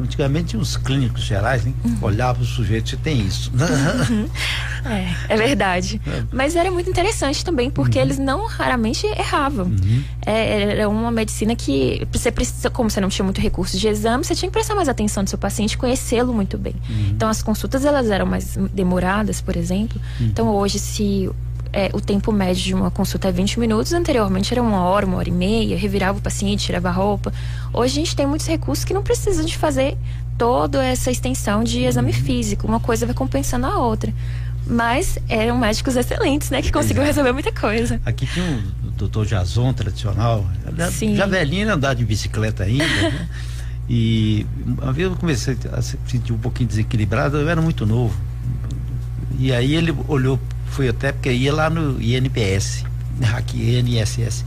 Antigamente 0.00 0.48
tinha 0.48 0.60
uns 0.60 0.76
clínicos 0.76 1.22
gerais, 1.22 1.64
hein? 1.64 1.74
Uhum. 1.84 1.98
Olhava 2.02 2.42
o 2.42 2.44
sujeito, 2.44 2.90
você 2.90 2.96
tem 2.96 3.20
isso. 3.20 3.52
Uhum. 3.52 4.28
É, 4.84 5.34
é 5.34 5.36
verdade. 5.38 6.00
Mas 6.32 6.56
era 6.56 6.70
muito 6.70 6.90
interessante 6.90 7.44
também, 7.44 7.70
porque 7.70 7.98
uhum. 7.98 8.04
eles 8.04 8.18
não 8.18 8.46
raramente 8.46 9.06
erravam. 9.06 9.66
Uhum. 9.66 10.02
É, 10.24 10.72
era 10.72 10.88
uma 10.88 11.12
medicina 11.12 11.54
que 11.54 12.06
você 12.10 12.32
precisa, 12.32 12.68
como 12.70 12.90
você 12.90 13.00
não 13.00 13.08
tinha 13.08 13.24
muito 13.24 13.40
recurso 13.40 13.78
de 13.78 13.86
exame, 13.86 14.24
você 14.24 14.34
tinha 14.34 14.48
que 14.48 14.52
prestar 14.52 14.74
mais 14.74 14.88
atenção 14.88 15.22
no 15.22 15.28
seu 15.28 15.38
paciente, 15.38 15.78
conhecê-lo 15.78 16.34
muito 16.34 16.58
bem. 16.58 16.74
Uhum. 16.88 17.10
Então 17.10 17.28
as 17.28 17.40
consultas 17.40 17.84
elas 17.84 18.10
eram 18.10 18.26
mais 18.26 18.58
demoradas, 18.72 19.40
por 19.40 19.56
exemplo. 19.56 20.00
Uhum. 20.18 20.26
Então 20.26 20.48
hoje, 20.48 20.80
se 20.80 21.30
é, 21.72 21.90
o 21.92 22.00
tempo 22.00 22.32
médio 22.32 22.62
de 22.62 22.74
uma 22.74 22.90
consulta 22.90 23.28
é 23.28 23.32
20 23.32 23.60
minutos, 23.60 23.92
anteriormente 23.92 24.52
era 24.52 24.62
uma 24.62 24.82
hora, 24.84 25.06
uma 25.06 25.18
hora 25.18 25.28
e 25.28 25.32
meia, 25.32 25.76
revirava 25.76 26.18
o 26.18 26.20
paciente, 26.20 26.64
tirava 26.64 26.88
a 26.88 26.92
roupa. 26.92 27.32
Hoje 27.72 27.92
a 27.92 28.04
gente 28.04 28.16
tem 28.16 28.26
muitos 28.26 28.46
recursos 28.46 28.84
que 28.84 28.94
não 28.94 29.02
precisam 29.02 29.44
de 29.44 29.56
fazer 29.56 29.96
toda 30.38 30.84
essa 30.84 31.10
extensão 31.10 31.64
de 31.64 31.84
exame 31.84 32.12
uhum. 32.12 32.18
físico, 32.18 32.66
uma 32.66 32.80
coisa 32.80 33.06
vai 33.06 33.14
compensando 33.14 33.66
a 33.66 33.78
outra. 33.78 34.12
Mas 34.68 35.16
eram 35.28 35.56
médicos 35.56 35.94
excelentes, 35.94 36.50
né? 36.50 36.60
Que 36.60 36.72
conseguiu 36.72 37.04
Exato. 37.04 37.20
resolver 37.20 37.32
muita 37.32 37.52
coisa. 37.52 38.00
Aqui 38.04 38.26
tinha 38.26 38.44
o 38.84 38.90
doutor 38.90 39.24
Jason, 39.24 39.72
tradicional. 39.72 40.44
Sim. 40.90 41.14
Já 41.14 41.24
velhinho, 41.24 41.72
andar 41.72 41.94
de 41.94 42.04
bicicleta 42.04 42.64
ainda, 42.64 42.84
né? 42.84 43.28
E 43.88 44.44
uma 44.66 44.92
vez 44.92 45.08
eu 45.08 45.16
comecei 45.16 45.56
a 45.72 45.80
se 45.80 45.96
sentir 46.08 46.32
um 46.32 46.38
pouquinho 46.38 46.68
desequilibrado, 46.68 47.36
eu 47.36 47.48
era 47.48 47.62
muito 47.62 47.86
novo. 47.86 48.20
E 49.38 49.52
aí 49.52 49.74
ele 49.74 49.94
olhou 50.08 50.40
fui 50.66 50.88
até 50.88 51.12
porque 51.12 51.30
ia 51.30 51.52
lá 51.52 51.70
no 51.70 52.00
INPS, 52.00 52.84
aqui 53.34 53.78
INSS. 53.78 54.44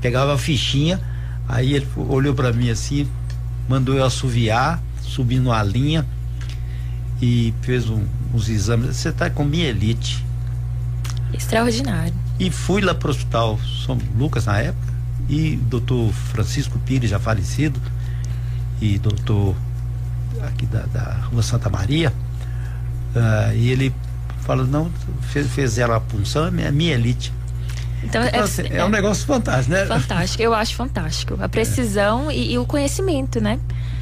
Pegava 0.00 0.34
a 0.34 0.38
fichinha, 0.38 1.00
aí 1.48 1.74
ele 1.74 1.88
olhou 1.96 2.34
para 2.34 2.52
mim 2.52 2.70
assim, 2.70 3.08
mandou 3.68 3.94
eu 3.94 4.04
assoviar, 4.04 4.82
subir 5.00 5.40
numa 5.40 5.62
linha 5.62 6.06
e 7.20 7.54
fez 7.62 7.88
um, 7.88 8.04
uns 8.34 8.48
exames. 8.48 8.96
Você 8.96 9.08
está 9.08 9.30
com 9.30 9.44
mielite. 9.44 10.24
Extraordinário. 11.32 12.14
E 12.38 12.50
fui 12.50 12.82
lá 12.82 12.94
para 12.94 13.08
o 13.08 13.10
hospital 13.10 13.58
São 13.84 13.98
Lucas 14.16 14.44
na 14.46 14.58
época, 14.58 14.92
e 15.28 15.56
doutor 15.56 16.12
Francisco 16.12 16.78
Pires, 16.80 17.10
já 17.10 17.18
falecido, 17.18 17.80
e 18.80 18.98
doutor 18.98 19.56
aqui 20.42 20.66
da, 20.66 20.82
da 20.82 21.14
Rua 21.30 21.42
Santa 21.42 21.70
Maria, 21.70 22.12
uh, 23.14 23.56
e 23.56 23.70
ele 23.70 23.94
fala, 24.46 24.64
não, 24.64 24.90
fez, 25.32 25.50
fez 25.50 25.76
ela 25.76 25.96
a 25.96 26.00
punção, 26.00 26.46
é 26.46 26.70
minha 26.70 26.94
elite. 26.94 27.32
Então, 28.04 28.24
então 28.24 28.40
é, 28.40 28.42
assim, 28.42 28.62
é, 28.62 28.76
é, 28.76 28.84
um 28.84 28.88
negócio 28.88 29.26
fantástico, 29.26 29.72
né? 29.72 29.84
Fantástico, 29.86 30.42
eu 30.42 30.54
acho 30.54 30.74
fantástico. 30.76 31.36
A 31.40 31.48
precisão 31.48 32.30
é. 32.30 32.36
e, 32.36 32.52
e, 32.52 32.58
o 32.58 32.64
conhecimento, 32.64 33.40
né? 33.40 33.58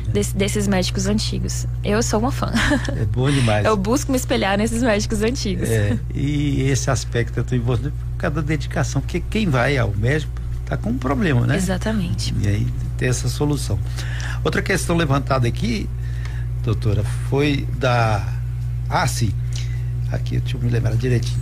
Des, 0.07 0.33
desses 0.33 0.69
médicos 0.69 1.07
antigos. 1.07 1.67
Eu 1.83 2.03
sou 2.03 2.21
uma 2.21 2.31
fã. 2.31 2.53
É 2.89 3.05
bom 3.07 3.31
demais. 3.31 3.65
Eu 3.67 3.77
busco 3.77 4.13
me 4.13 4.19
espelhar 4.19 4.59
nesses 4.59 4.83
médicos 4.83 5.23
antigos. 5.23 5.69
É, 5.69 5.99
e 6.15 6.63
esse 6.63 6.91
aspecto 6.91 7.41
é 7.41 7.43
tão 7.43 7.57
importante 7.57 7.95
por 8.13 8.19
causa 8.19 8.37
da 8.37 8.43
dedicação, 8.43 9.01
porque 9.01 9.21
quem 9.31 9.49
vai 9.49 9.79
ao 9.79 9.91
médico 9.93 10.33
está 10.63 10.77
com 10.77 10.91
um 10.91 10.99
problema, 10.99 11.47
né? 11.47 11.57
Exatamente. 11.57 12.35
E 12.43 12.49
aí 12.49 12.67
tem 12.99 13.09
essa 13.09 13.29
solução. 13.29 13.79
Outra 14.45 14.61
questão 14.61 14.95
levantada 14.97 15.49
aqui, 15.49 15.89
doutora, 16.63 17.03
foi 17.31 17.67
da. 17.79 18.29
Ah, 18.91 19.07
sim 19.07 19.33
Aqui, 20.15 20.39
deixa 20.39 20.57
eu 20.57 20.61
me 20.61 20.71
lembrar 20.71 20.95
direitinho. 20.95 21.41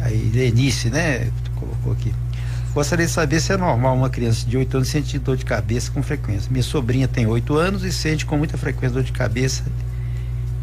A 0.00 0.10
Irenice, 0.10 0.90
né? 0.90 1.30
Colocou 1.54 1.92
aqui. 1.92 2.12
Gostaria 2.72 3.06
de 3.06 3.12
saber 3.12 3.40
se 3.40 3.52
é 3.52 3.56
normal 3.56 3.96
uma 3.96 4.10
criança 4.10 4.46
de 4.46 4.56
8 4.56 4.76
anos 4.76 4.88
sentir 4.88 5.18
dor 5.18 5.36
de 5.36 5.44
cabeça 5.44 5.90
com 5.90 6.02
frequência. 6.02 6.50
Minha 6.50 6.62
sobrinha 6.62 7.08
tem 7.08 7.26
8 7.26 7.56
anos 7.56 7.84
e 7.84 7.92
sente 7.92 8.26
com 8.26 8.36
muita 8.36 8.58
frequência 8.58 8.94
dor 8.94 9.02
de 9.02 9.12
cabeça 9.12 9.64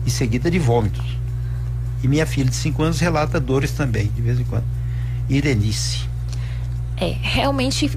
e 0.06 0.12
seguida 0.12 0.52
de 0.52 0.60
vômitos. 0.60 1.04
E 2.04 2.08
minha 2.08 2.26
filha 2.26 2.50
de 2.50 2.56
5 2.56 2.84
anos 2.84 3.00
relata 3.00 3.39
dores 3.39 3.72
também, 3.72 4.12
de 4.16 4.22
vez 4.22 4.39
em 4.39 4.44
quando. 4.44 4.66
Irenice. 5.28 6.08
É, 6.98 7.16
realmente 7.20 7.89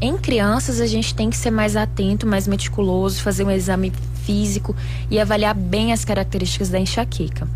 em 0.00 0.18
crianças 0.18 0.80
a 0.80 0.86
gente 0.86 1.14
tem 1.14 1.30
que 1.30 1.36
ser 1.36 1.50
mais 1.50 1.76
atento, 1.76 2.26
mais 2.26 2.48
meticuloso, 2.48 3.22
fazer 3.22 3.44
um 3.44 3.50
exame 3.50 3.92
físico 4.24 4.74
e 5.08 5.20
avaliar 5.20 5.54
bem 5.54 5.92
as 5.92 6.04
características 6.04 6.68
da 6.68 6.80
enxaqueca 6.80 7.46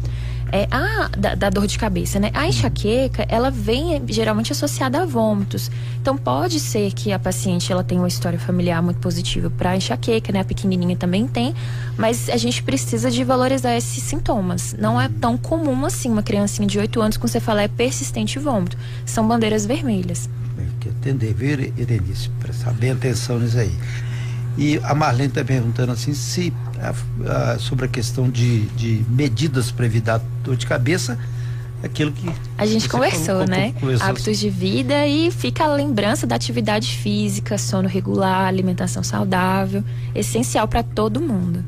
é, 0.57 0.69
a, 0.71 1.09
da, 1.09 1.35
da, 1.35 1.51
dor 1.51 1.66
de 1.66 1.79
cabeça, 1.79 2.19
né? 2.19 2.31
A 2.33 2.47
enxaqueca, 2.47 3.27
ela 3.29 3.51
vem 3.51 4.03
geralmente 4.09 4.53
associada 4.53 5.03
a 5.03 5.05
vômitos. 5.05 5.71
Então, 6.01 6.16
pode 6.16 6.59
ser 6.59 6.92
que 6.92 7.12
a 7.12 7.19
paciente 7.19 7.71
ela 7.71 7.85
tenha 7.85 8.01
uma 8.01 8.09
história 8.09 8.38
familiar 8.38 8.83
muito 8.83 8.99
positiva 8.99 9.51
para 9.51 9.77
enxaqueca, 9.77 10.33
né? 10.33 10.40
A 10.40 10.45
pequenininha 10.45 10.97
também 10.97 11.27
tem, 11.27 11.55
mas 11.97 12.31
a 12.31 12.37
gente 12.37 12.62
precisa 12.62 13.11
de 13.11 13.23
valorizar 13.23 13.77
esses 13.77 14.03
sintomas. 14.03 14.75
Não 14.79 15.01
é 15.01 15.09
tão 15.21 15.37
comum 15.37 15.85
assim 15.85 16.11
uma 16.11 16.23
criancinha 16.23 16.66
de 16.66 16.79
8 16.79 17.01
anos 17.01 17.16
com 17.16 17.29
cefaleia 17.29 17.69
persistente 17.69 18.38
e 18.38 18.42
vômito. 18.42 18.79
São 19.05 19.27
bandeiras 19.29 19.66
vermelhas. 19.66 20.31
Tem 20.57 20.69
que 20.81 20.88
atender, 20.88 21.35
viu, 21.35 21.73
Irenice? 21.77 22.31
Prestar 22.40 22.73
bem 22.73 22.92
atenção 22.92 23.38
nisso 23.38 23.59
aí. 23.59 23.73
E 24.57 24.81
a 24.83 24.95
Marlene 24.95 25.29
está 25.29 25.45
perguntando 25.45 25.92
assim 25.92 26.14
se 26.14 26.53
a, 26.81 27.53
a, 27.53 27.59
sobre 27.59 27.85
a 27.85 27.88
questão 27.88 28.31
de, 28.31 28.62
de 28.69 29.05
medidas 29.09 29.71
para 29.71 29.85
evitar 29.85 30.21
dor 30.42 30.57
de 30.57 30.66
cabeça, 30.66 31.19
aquilo 31.83 32.11
que 32.11 32.31
a 32.57 32.64
gente 32.64 32.88
conversou, 32.88 33.25
falou, 33.25 33.47
né? 33.47 33.73
Conversou 33.73 34.09
Hábitos 34.09 34.38
de 34.38 34.49
vida 34.49 35.07
e 35.07 35.31
fica 35.31 35.64
a 35.64 35.75
lembrança 35.75 36.27
da 36.27 36.35
atividade 36.35 36.97
física, 36.97 37.59
sono 37.59 37.87
regular, 37.87 38.47
alimentação 38.47 39.03
saudável, 39.03 39.85
essencial 40.14 40.66
para 40.66 40.83
todo 40.83 41.21
mundo. 41.21 41.62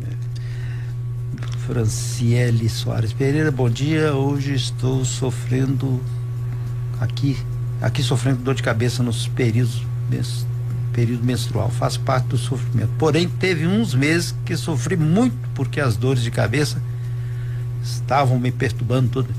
Franciele 1.67 2.71
Soares 2.71 3.13
Pereira, 3.13 3.51
bom 3.53 3.69
dia. 3.69 4.15
Hoje 4.15 4.55
estou 4.55 5.05
sofrendo 5.05 6.01
aqui, 6.99 7.37
aqui 7.83 8.03
sofrendo 8.03 8.39
dor 8.39 8.55
de 8.55 8.63
cabeça 8.63 9.03
nos 9.03 9.29
períodos 9.29 9.83
período 10.99 11.25
menstrual, 11.25 11.71
faz 11.71 11.97
parte 11.97 12.27
do 12.27 12.37
sofrimento. 12.37 12.91
Porém, 12.99 13.29
teve 13.29 13.69
uns 13.69 13.95
meses 13.95 14.35
que 14.45 14.57
sofri 14.57 14.97
muito 14.97 15.37
porque 15.55 15.81
as 15.81 15.97
dores 15.97 16.25
de 16.25 16.31
cabeça 16.33 16.83
estavam 17.85 18.37
me 18.37 18.51
perturbando 18.51 19.09
tudo. 19.09 19.33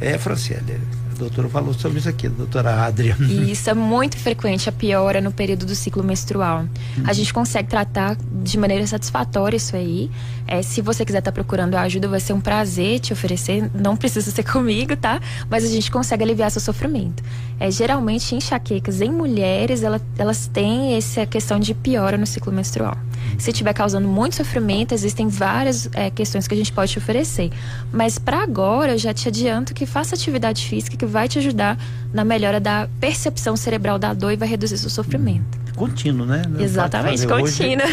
É, 0.00 0.16
Franciele, 0.16 0.80
doutora 1.18 1.48
falou 1.48 1.74
sobre 1.74 1.98
isso 1.98 2.08
aqui, 2.08 2.28
doutora 2.28 2.84
Adria. 2.84 3.16
Isso 3.20 3.68
é 3.70 3.74
muito 3.74 4.16
frequente, 4.16 4.68
a 4.68 4.72
piora 4.72 5.20
no 5.20 5.32
período 5.32 5.66
do 5.66 5.74
ciclo 5.74 6.02
menstrual. 6.02 6.60
Uhum. 6.60 7.04
A 7.06 7.12
gente 7.12 7.32
consegue 7.32 7.68
tratar 7.68 8.16
de 8.16 8.58
maneira 8.58 8.86
satisfatória 8.86 9.56
isso 9.56 9.74
aí. 9.74 10.10
É, 10.46 10.62
se 10.62 10.80
você 10.80 11.04
quiser 11.04 11.18
estar 11.18 11.32
tá 11.32 11.34
procurando 11.34 11.74
ajuda, 11.74 12.08
vai 12.08 12.20
ser 12.20 12.32
um 12.32 12.40
prazer 12.40 13.00
te 13.00 13.12
oferecer. 13.12 13.70
Não 13.74 13.96
precisa 13.96 14.30
ser 14.30 14.42
comigo, 14.50 14.96
tá? 14.96 15.20
Mas 15.50 15.64
a 15.64 15.68
gente 15.68 15.90
consegue 15.90 16.22
aliviar 16.22 16.50
seu 16.50 16.60
sofrimento. 16.60 17.22
É, 17.58 17.70
geralmente, 17.70 18.34
enxaquecas 18.34 19.00
em 19.00 19.10
mulheres, 19.10 19.82
ela, 19.82 20.00
elas 20.18 20.46
têm 20.46 20.94
essa 20.94 21.26
questão 21.26 21.58
de 21.58 21.74
piora 21.74 22.16
no 22.16 22.26
ciclo 22.26 22.52
menstrual. 22.52 22.96
Se 23.38 23.50
estiver 23.50 23.72
causando 23.72 24.08
muito 24.08 24.36
sofrimento, 24.36 24.92
existem 24.92 25.28
várias 25.28 25.88
é, 25.92 26.10
questões 26.10 26.48
que 26.48 26.54
a 26.54 26.56
gente 26.56 26.72
pode 26.72 26.92
te 26.92 26.98
oferecer. 26.98 27.50
Mas 27.92 28.18
para 28.18 28.42
agora, 28.42 28.92
eu 28.92 28.98
já 28.98 29.12
te 29.12 29.28
adianto 29.28 29.74
que 29.74 29.86
faça 29.86 30.14
atividade 30.14 30.66
física 30.66 30.96
que 30.96 31.06
vai 31.06 31.28
te 31.28 31.38
ajudar 31.38 31.78
na 32.12 32.24
melhora 32.24 32.58
da 32.60 32.88
percepção 33.00 33.56
cerebral 33.56 33.98
da 33.98 34.14
dor 34.14 34.32
e 34.32 34.36
vai 34.36 34.48
reduzir 34.48 34.78
seu 34.78 34.90
sofrimento. 34.90 35.58
Contínuo, 35.74 36.26
né? 36.26 36.42
Não 36.48 36.60
Exatamente, 36.60 37.26
contínuo. 37.26 37.86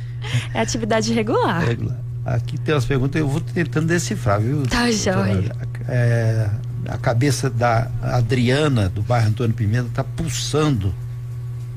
é 0.52 0.60
atividade 0.60 1.12
regular. 1.12 1.64
regular. 1.64 1.98
Aqui 2.24 2.58
tem 2.58 2.74
umas 2.74 2.84
perguntas, 2.84 3.18
eu 3.18 3.26
vou 3.26 3.40
tentando 3.40 3.86
decifrar, 3.86 4.40
viu? 4.40 4.62
Tá 4.64 4.90
joia. 4.90 5.56
É, 5.88 6.48
a 6.86 6.98
cabeça 6.98 7.48
da 7.48 7.90
Adriana, 8.02 8.88
do 8.88 9.02
bairro 9.02 9.28
Antônio 9.28 9.54
Pimenta, 9.54 9.88
tá 9.92 10.04
pulsando. 10.04 10.94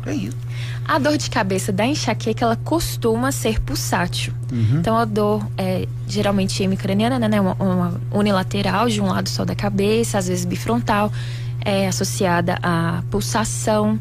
É 0.05 0.13
isso. 0.13 0.37
A 0.85 0.99
dor 0.99 1.17
de 1.17 1.29
cabeça 1.29 1.71
da 1.71 1.85
enxaqueca, 1.85 2.43
ela 2.43 2.55
costuma 2.57 3.31
ser 3.31 3.61
pulsátil. 3.61 4.33
Uhum. 4.51 4.79
Então, 4.79 4.97
a 4.97 5.05
dor 5.05 5.45
é 5.57 5.87
geralmente 6.07 6.61
hemicraniana, 6.61 7.17
né? 7.27 7.39
Uma, 7.39 7.53
uma, 7.53 8.01
unilateral, 8.11 8.89
de 8.89 8.99
um 8.99 9.07
lado 9.07 9.29
só 9.29 9.45
da 9.45 9.55
cabeça, 9.55 10.17
às 10.17 10.27
vezes 10.27 10.43
bifrontal, 10.45 11.11
é 11.63 11.87
associada 11.87 12.59
à 12.61 13.01
pulsação, 13.09 13.97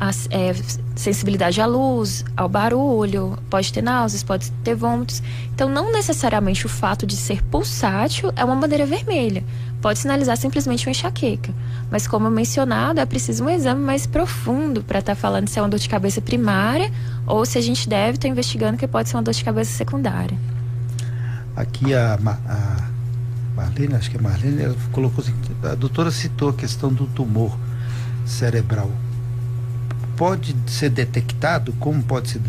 à 0.00 0.10
é, 0.30 0.54
sensibilidade 0.96 1.60
à 1.60 1.66
luz, 1.66 2.24
ao 2.34 2.48
barulho, 2.48 3.38
pode 3.50 3.70
ter 3.70 3.82
náuseas, 3.82 4.22
pode 4.22 4.50
ter 4.64 4.74
vômitos. 4.74 5.22
Então, 5.54 5.68
não 5.68 5.92
necessariamente 5.92 6.64
o 6.64 6.68
fato 6.68 7.06
de 7.06 7.16
ser 7.16 7.42
pulsátil 7.44 8.32
é 8.34 8.42
uma 8.42 8.56
bandeira 8.56 8.86
vermelha. 8.86 9.44
Pode 9.82 9.98
sinalizar 9.98 10.36
simplesmente 10.36 10.86
uma 10.86 10.92
enxaqueca. 10.92 11.52
Mas, 11.90 12.06
como 12.06 12.30
mencionado, 12.30 12.98
é 12.98 13.06
preciso 13.06 13.44
um 13.44 13.50
exame 13.50 13.80
mais 13.80 14.06
profundo 14.06 14.82
para 14.82 15.00
estar 15.00 15.14
tá 15.14 15.20
falando 15.20 15.48
se 15.48 15.58
é 15.58 15.62
uma 15.62 15.68
dor 15.68 15.78
de 15.78 15.88
cabeça 15.88 16.20
primária 16.20 16.90
ou 17.26 17.44
se 17.44 17.58
a 17.58 17.60
gente 17.60 17.88
deve 17.88 18.12
estar 18.12 18.22
tá 18.22 18.28
investigando 18.28 18.78
que 18.78 18.86
pode 18.86 19.08
ser 19.08 19.16
uma 19.16 19.22
dor 19.22 19.34
de 19.34 19.44
cabeça 19.44 19.72
secundária. 19.72 20.36
Aqui 21.54 21.94
a, 21.94 22.14
a 22.14 22.90
Marlene, 23.54 23.94
acho 23.94 24.10
que 24.10 24.16
é 24.16 24.20
Marlene, 24.20 24.62
ela 24.62 24.76
colocou 24.92 25.22
assim, 25.22 25.34
a 25.62 25.74
doutora 25.74 26.10
citou 26.10 26.48
a 26.50 26.54
questão 26.54 26.90
do 26.92 27.06
tumor 27.06 27.54
cerebral. 28.24 28.90
Pode 30.20 30.54
ser 30.66 30.90
detectado? 30.90 31.72
Como 31.80 32.02
pode 32.02 32.28
ser 32.28 32.42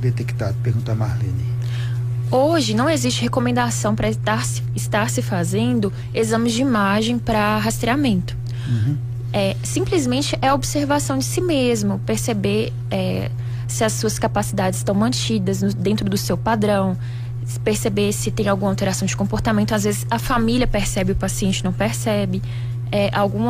detectado? 0.00 0.54
Pergunta 0.62 0.92
a 0.92 0.94
Marlene. 0.94 1.44
Hoje 2.30 2.72
não 2.72 2.88
existe 2.88 3.20
recomendação 3.20 3.96
para 3.96 4.08
estar, 4.08 4.46
estar 4.76 5.10
se 5.10 5.22
fazendo 5.22 5.92
exames 6.14 6.52
de 6.52 6.62
imagem 6.62 7.18
para 7.18 7.58
rastreamento. 7.58 8.36
Uhum. 8.68 8.96
É, 9.32 9.56
simplesmente 9.64 10.38
é 10.40 10.52
observação 10.52 11.18
de 11.18 11.24
si 11.24 11.40
mesmo, 11.40 11.98
perceber 12.06 12.72
é, 12.92 13.28
se 13.66 13.82
as 13.82 13.94
suas 13.94 14.20
capacidades 14.20 14.78
estão 14.78 14.94
mantidas 14.94 15.62
no, 15.62 15.74
dentro 15.74 16.08
do 16.08 16.16
seu 16.16 16.38
padrão, 16.38 16.96
perceber 17.64 18.12
se 18.12 18.30
tem 18.30 18.46
alguma 18.46 18.70
alteração 18.70 19.04
de 19.04 19.16
comportamento. 19.16 19.74
Às 19.74 19.82
vezes 19.82 20.06
a 20.08 20.20
família 20.20 20.68
percebe, 20.68 21.10
o 21.10 21.16
paciente 21.16 21.64
não 21.64 21.72
percebe. 21.72 22.40
É, 22.92 23.10
algum 23.12 23.46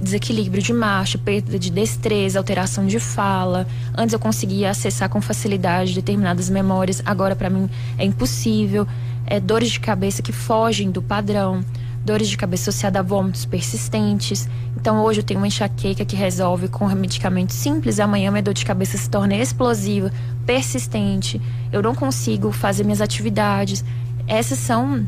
desequilíbrio 0.00 0.62
de 0.62 0.72
marcha, 0.72 1.16
perda 1.16 1.58
de 1.58 1.70
destreza, 1.70 2.38
alteração 2.38 2.86
de 2.86 3.00
fala. 3.00 3.66
Antes 3.96 4.12
eu 4.12 4.18
conseguia 4.18 4.70
acessar 4.70 5.08
com 5.08 5.22
facilidade 5.22 5.94
determinadas 5.94 6.50
memórias, 6.50 7.02
agora 7.04 7.34
para 7.34 7.48
mim 7.48 7.68
é 7.96 8.04
impossível. 8.04 8.86
É, 9.26 9.40
dores 9.40 9.70
de 9.70 9.80
cabeça 9.80 10.20
que 10.20 10.32
fogem 10.32 10.90
do 10.90 11.00
padrão 11.00 11.64
dores 12.04 12.28
de 12.28 12.36
cabeça 12.36 12.70
associadas 12.70 13.00
a 13.00 13.02
vômitos 13.02 13.46
persistentes. 13.46 14.48
Então 14.76 15.02
hoje 15.02 15.20
eu 15.20 15.24
tenho 15.24 15.40
uma 15.40 15.46
enxaqueca 15.46 16.04
que 16.04 16.14
resolve 16.14 16.68
com 16.68 16.86
medicamento 16.90 17.52
simples, 17.52 17.98
amanhã 17.98 18.30
minha 18.30 18.42
dor 18.42 18.52
de 18.52 18.64
cabeça 18.64 18.98
se 18.98 19.08
torna 19.08 19.34
explosiva, 19.34 20.12
persistente. 20.44 21.40
Eu 21.72 21.82
não 21.82 21.94
consigo 21.94 22.52
fazer 22.52 22.84
minhas 22.84 23.00
atividades. 23.00 23.82
Essas 24.26 24.58
são 24.58 25.06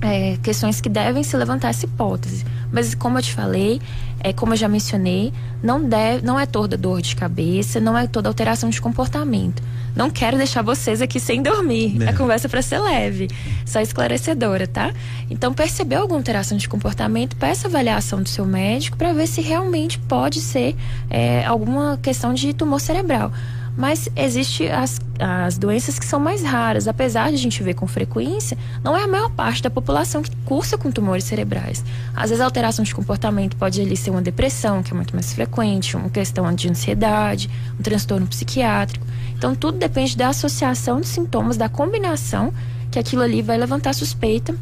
é, 0.00 0.38
questões 0.42 0.80
que 0.80 0.88
devem 0.88 1.22
se 1.22 1.36
levantar 1.36 1.68
essa 1.68 1.84
hipótese. 1.84 2.44
Mas 2.72 2.94
como 2.94 3.18
eu 3.18 3.22
te 3.22 3.32
falei, 3.32 3.80
é, 4.22 4.32
como 4.32 4.52
eu 4.52 4.56
já 4.56 4.68
mencionei, 4.68 5.32
não, 5.62 5.82
deve, 5.82 6.24
não 6.24 6.38
é 6.38 6.46
toda 6.46 6.76
dor 6.76 7.00
de 7.00 7.16
cabeça, 7.16 7.80
não 7.80 7.96
é 7.96 8.06
toda 8.06 8.28
alteração 8.28 8.70
de 8.70 8.80
comportamento. 8.80 9.62
Não 9.94 10.08
quero 10.08 10.36
deixar 10.36 10.62
vocês 10.62 11.02
aqui 11.02 11.18
sem 11.18 11.42
dormir. 11.42 12.00
É. 12.02 12.10
A 12.10 12.16
conversa 12.16 12.48
para 12.48 12.62
ser 12.62 12.78
leve, 12.78 13.28
só 13.66 13.80
esclarecedora, 13.80 14.66
tá? 14.66 14.92
Então, 15.28 15.52
percebeu 15.52 16.02
alguma 16.02 16.20
alteração 16.20 16.56
de 16.56 16.68
comportamento, 16.68 17.36
peça 17.36 17.66
avaliação 17.66 18.22
do 18.22 18.28
seu 18.28 18.46
médico 18.46 18.96
para 18.96 19.12
ver 19.12 19.26
se 19.26 19.40
realmente 19.40 19.98
pode 19.98 20.40
ser 20.40 20.76
é, 21.08 21.44
alguma 21.44 21.98
questão 22.00 22.32
de 22.32 22.52
tumor 22.52 22.80
cerebral. 22.80 23.32
Mas 23.76 24.08
existe 24.14 24.68
as, 24.68 25.00
as 25.18 25.56
doenças 25.56 25.98
que 25.98 26.04
são 26.04 26.20
mais 26.20 26.42
raras. 26.42 26.88
Apesar 26.88 27.28
de 27.28 27.34
a 27.34 27.38
gente 27.38 27.62
ver 27.62 27.74
com 27.74 27.86
frequência, 27.86 28.56
não 28.82 28.96
é 28.96 29.04
a 29.04 29.08
maior 29.08 29.30
parte 29.30 29.62
da 29.62 29.70
população 29.70 30.22
que 30.22 30.34
cursa 30.44 30.76
com 30.76 30.90
tumores 30.90 31.24
cerebrais. 31.24 31.84
Às 32.14 32.30
vezes 32.30 32.40
a 32.40 32.44
alteração 32.44 32.84
de 32.84 32.94
comportamento 32.94 33.56
pode 33.56 33.80
ali 33.80 33.96
ser 33.96 34.10
uma 34.10 34.22
depressão, 34.22 34.82
que 34.82 34.92
é 34.92 34.94
muito 34.94 35.14
mais 35.14 35.32
frequente, 35.32 35.96
uma 35.96 36.10
questão 36.10 36.52
de 36.54 36.68
ansiedade, 36.68 37.48
um 37.78 37.82
transtorno 37.82 38.26
psiquiátrico. 38.26 39.06
Então 39.36 39.54
tudo 39.54 39.78
depende 39.78 40.16
da 40.16 40.28
associação 40.28 41.00
de 41.00 41.06
sintomas, 41.06 41.56
da 41.56 41.68
combinação, 41.68 42.52
que 42.90 42.98
aquilo 42.98 43.22
ali 43.22 43.40
vai 43.40 43.56
levantar 43.56 43.94
suspeita 43.94 44.54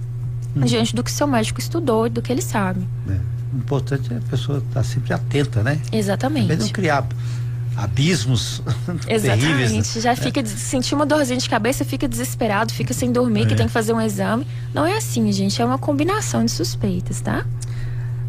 hum. 0.54 0.60
diante 0.60 0.94
do 0.94 1.02
que 1.02 1.10
seu 1.10 1.26
médico 1.26 1.58
estudou 1.58 2.06
e 2.06 2.10
do 2.10 2.22
que 2.22 2.30
ele 2.30 2.42
sabe. 2.42 2.86
É. 3.08 3.38
O 3.52 3.56
importante 3.56 4.12
é 4.12 4.18
a 4.18 4.20
pessoa 4.20 4.58
estar 4.58 4.82
sempre 4.82 5.14
atenta, 5.14 5.62
né? 5.62 5.80
Exatamente. 5.90 6.48
Também 6.48 6.58
não 6.58 6.68
criar 6.68 7.06
abismos 7.78 8.60
Exatamente. 9.08 9.20
terríveis. 9.20 9.94
Né? 9.94 10.02
Já 10.02 10.16
fica, 10.16 10.44
sentir 10.44 10.96
uma 10.96 11.06
dorzinha 11.06 11.38
de 11.38 11.48
cabeça, 11.48 11.84
fica 11.84 12.08
desesperado, 12.08 12.72
fica 12.72 12.92
sem 12.92 13.12
dormir, 13.12 13.42
é. 13.42 13.46
que 13.46 13.54
tem 13.54 13.66
que 13.66 13.72
fazer 13.72 13.92
um 13.92 14.00
exame. 14.00 14.44
Não 14.74 14.84
é 14.84 14.96
assim, 14.96 15.30
gente, 15.30 15.62
é 15.62 15.64
uma 15.64 15.78
combinação 15.78 16.44
de 16.44 16.50
suspeitas, 16.50 17.20
tá? 17.20 17.46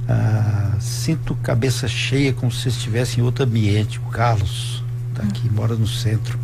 Ah, 0.07 0.77
sinto 0.79 1.33
cabeça 1.35 1.87
cheia 1.87 2.31
como 2.31 2.51
se 2.51 2.69
estivesse 2.69 3.19
em 3.19 3.23
outro 3.23 3.43
ambiente. 3.43 3.97
O 3.97 4.09
Carlos 4.11 4.83
tá 5.15 5.23
aqui, 5.23 5.47
hum. 5.47 5.53
mora 5.55 5.73
no 5.73 5.87
centro. 5.87 6.39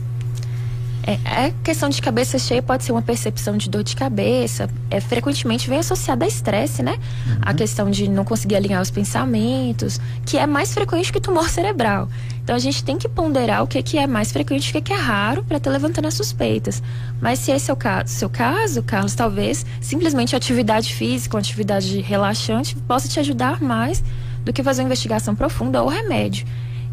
É, 1.08 1.20
a 1.46 1.52
questão 1.64 1.88
de 1.88 2.02
cabeça 2.02 2.40
cheia 2.40 2.64
pode 2.64 2.84
ser 2.84 2.92
uma 2.92 3.02
percepção 3.02 3.56
de 3.56 3.70
dor 3.70 3.84
de 3.84 3.96
cabeça. 3.96 4.68
É, 4.90 5.00
frequentemente 5.00 5.70
vem 5.70 5.78
associada 5.78 6.26
a 6.26 6.28
estresse, 6.28 6.82
né? 6.82 6.94
Uhum. 7.28 7.38
A 7.44 7.54
questão 7.54 7.92
de 7.92 8.10
não 8.10 8.26
conseguir 8.26 8.56
alinhar 8.56 8.82
os 8.82 8.90
pensamentos, 8.90 10.02
que 10.26 10.36
é 10.36 10.48
mais 10.48 10.74
frequente 10.74 11.14
que 11.14 11.22
tumor 11.22 11.48
cerebral. 11.48 12.10
Então 12.44 12.56
a 12.56 12.60
gente 12.60 12.84
tem 12.84 12.98
que 12.98 13.08
ponderar 13.08 13.62
o 13.62 13.68
que, 13.68 13.84
que 13.84 14.00
é 14.00 14.08
mais 14.08 14.32
frequente 14.32 14.66
e 14.66 14.70
o 14.72 14.74
que, 14.74 14.82
que 14.82 14.94
é 14.94 14.98
raro 14.98 15.44
para 15.44 15.58
estar 15.58 15.70
levantando 15.70 16.08
as 16.08 16.16
suspeitas. 16.16 16.82
Mas 17.22 17.38
se 17.38 17.52
esse 17.52 17.70
é 17.70 17.74
o 17.74 17.78
caso, 17.78 18.12
seu 18.12 18.30
caso, 18.30 18.82
Carlos, 18.82 19.14
talvez 19.14 19.64
simplesmente 19.80 20.36
atividade 20.36 20.92
física, 20.92 21.38
uma 21.38 21.42
atividade 21.42 22.02
relaxante, 22.02 22.76
possa 22.88 23.08
te 23.08 23.20
ajudar 23.20 23.62
mais 23.62 24.04
do 24.44 24.52
que 24.52 24.64
fazer 24.64 24.82
uma 24.82 24.88
investigação 24.88 25.36
profunda 25.36 25.84
ou 25.84 25.90
remédio. 25.90 26.48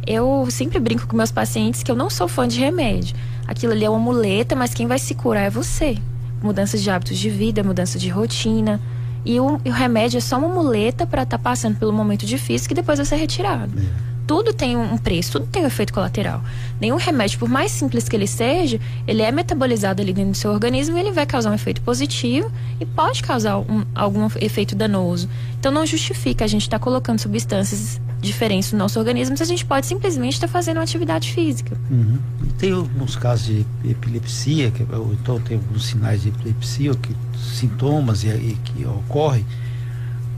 Eu 0.06 0.46
sempre 0.50 0.78
brinco 0.78 1.06
com 1.06 1.16
meus 1.16 1.30
pacientes 1.30 1.82
que 1.82 1.90
eu 1.90 1.96
não 1.96 2.10
sou 2.10 2.26
fã 2.28 2.46
de 2.46 2.58
remédio 2.58 3.14
aquilo 3.46 3.72
ali 3.72 3.84
é 3.84 3.90
uma 3.90 3.98
muleta, 3.98 4.56
mas 4.56 4.74
quem 4.74 4.86
vai 4.86 4.98
se 4.98 5.14
curar 5.14 5.44
é 5.44 5.50
você. 5.50 5.98
Mudanças 6.42 6.82
de 6.82 6.90
hábitos 6.90 7.18
de 7.18 7.30
vida, 7.30 7.62
mudança 7.62 7.98
de 7.98 8.08
rotina. 8.08 8.80
E 9.24 9.38
o, 9.38 9.60
o 9.64 9.70
remédio 9.70 10.18
é 10.18 10.20
só 10.20 10.38
uma 10.38 10.48
muleta 10.48 11.06
para 11.06 11.22
estar 11.22 11.38
tá 11.38 11.42
passando 11.42 11.78
pelo 11.78 11.92
momento 11.92 12.26
difícil 12.26 12.68
que 12.68 12.74
depois 12.74 12.98
vai 12.98 13.06
ser 13.06 13.16
retirado. 13.16 13.72
É. 13.78 14.12
Tudo 14.32 14.54
tem 14.54 14.78
um 14.78 14.96
preço, 14.96 15.32
tudo 15.32 15.46
tem 15.46 15.62
um 15.62 15.66
efeito 15.66 15.92
colateral. 15.92 16.42
Nenhum 16.80 16.96
remédio, 16.96 17.38
por 17.38 17.50
mais 17.50 17.70
simples 17.70 18.08
que 18.08 18.16
ele 18.16 18.26
seja, 18.26 18.80
ele 19.06 19.20
é 19.20 19.30
metabolizado 19.30 20.00
ali 20.00 20.10
dentro 20.10 20.30
do 20.30 20.36
seu 20.38 20.50
organismo 20.50 20.96
e 20.96 21.00
ele 21.00 21.12
vai 21.12 21.26
causar 21.26 21.50
um 21.50 21.54
efeito 21.54 21.82
positivo 21.82 22.50
e 22.80 22.86
pode 22.86 23.22
causar 23.22 23.58
um, 23.58 23.84
algum 23.94 24.26
efeito 24.40 24.74
danoso. 24.74 25.28
Então 25.60 25.70
não 25.70 25.84
justifica 25.84 26.46
a 26.46 26.48
gente 26.48 26.62
estar 26.62 26.78
tá 26.78 26.82
colocando 26.82 27.18
substâncias 27.18 28.00
diferentes 28.22 28.72
no 28.72 28.78
nosso 28.78 28.98
organismo 28.98 29.36
se 29.36 29.42
a 29.42 29.46
gente 29.46 29.66
pode 29.66 29.84
simplesmente 29.84 30.32
estar 30.32 30.46
tá 30.46 30.52
fazendo 30.54 30.78
uma 30.78 30.84
atividade 30.84 31.30
física. 31.30 31.76
Uhum. 31.90 32.18
Tem 32.56 32.72
alguns 32.72 33.16
casos 33.16 33.44
de 33.44 33.66
epilepsia, 33.84 34.70
que, 34.70 34.82
ou 34.94 35.12
então 35.12 35.38
tem 35.40 35.58
alguns 35.58 35.84
sinais 35.84 36.22
de 36.22 36.30
epilepsia, 36.30 36.94
que, 36.94 37.14
sintomas 37.38 38.24
e, 38.24 38.28
e 38.28 38.58
que 38.64 38.86
ocorrem. 38.86 39.44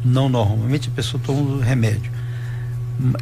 Não 0.05 0.29
normalmente 0.29 0.89
a 0.89 0.93
pessoa 0.93 1.23
toma 1.25 1.41
um 1.41 1.61
remédio. 1.61 2.14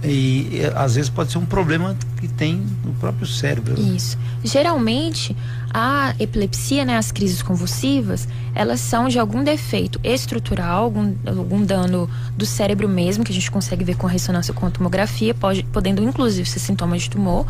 E, 0.05 0.61
às 0.75 0.97
vezes 0.97 1.09
pode 1.09 1.33
ser 1.33 1.39
um 1.39 1.47
problema 1.47 1.97
que 2.21 2.29
tem 2.29 2.63
no 2.85 2.93
próprio 2.95 3.27
cérebro. 3.27 3.81
Isso. 3.81 4.19
Geralmente, 4.45 5.37
a 5.73 6.15
epilepsia, 6.19 6.85
né, 6.85 6.97
as 6.99 7.11
crises 7.11 7.43
convulsivas, 7.43 8.29
elas 8.55 8.81
são 8.81 9.09
de 9.09 9.19
algum 9.19 9.43
defeito 9.43 9.99
estrutural, 10.05 10.85
algum, 10.85 11.15
algum 11.27 11.65
dano 11.65 12.09
do 12.37 12.45
cérebro 12.45 12.89
mesmo, 12.89 13.25
que 13.25 13.33
a 13.33 13.35
gente 13.35 13.51
consegue 13.51 13.83
ver 13.83 13.97
com 13.97 14.07
ressonância 14.07 14.53
com 14.53 14.71
tomografia, 14.71 15.35
pode, 15.35 15.63
podendo 15.65 16.03
inclusive 16.03 16.49
ser 16.49 16.59
sintomas 16.59 17.03
de 17.03 17.11
tumor, 17.11 17.47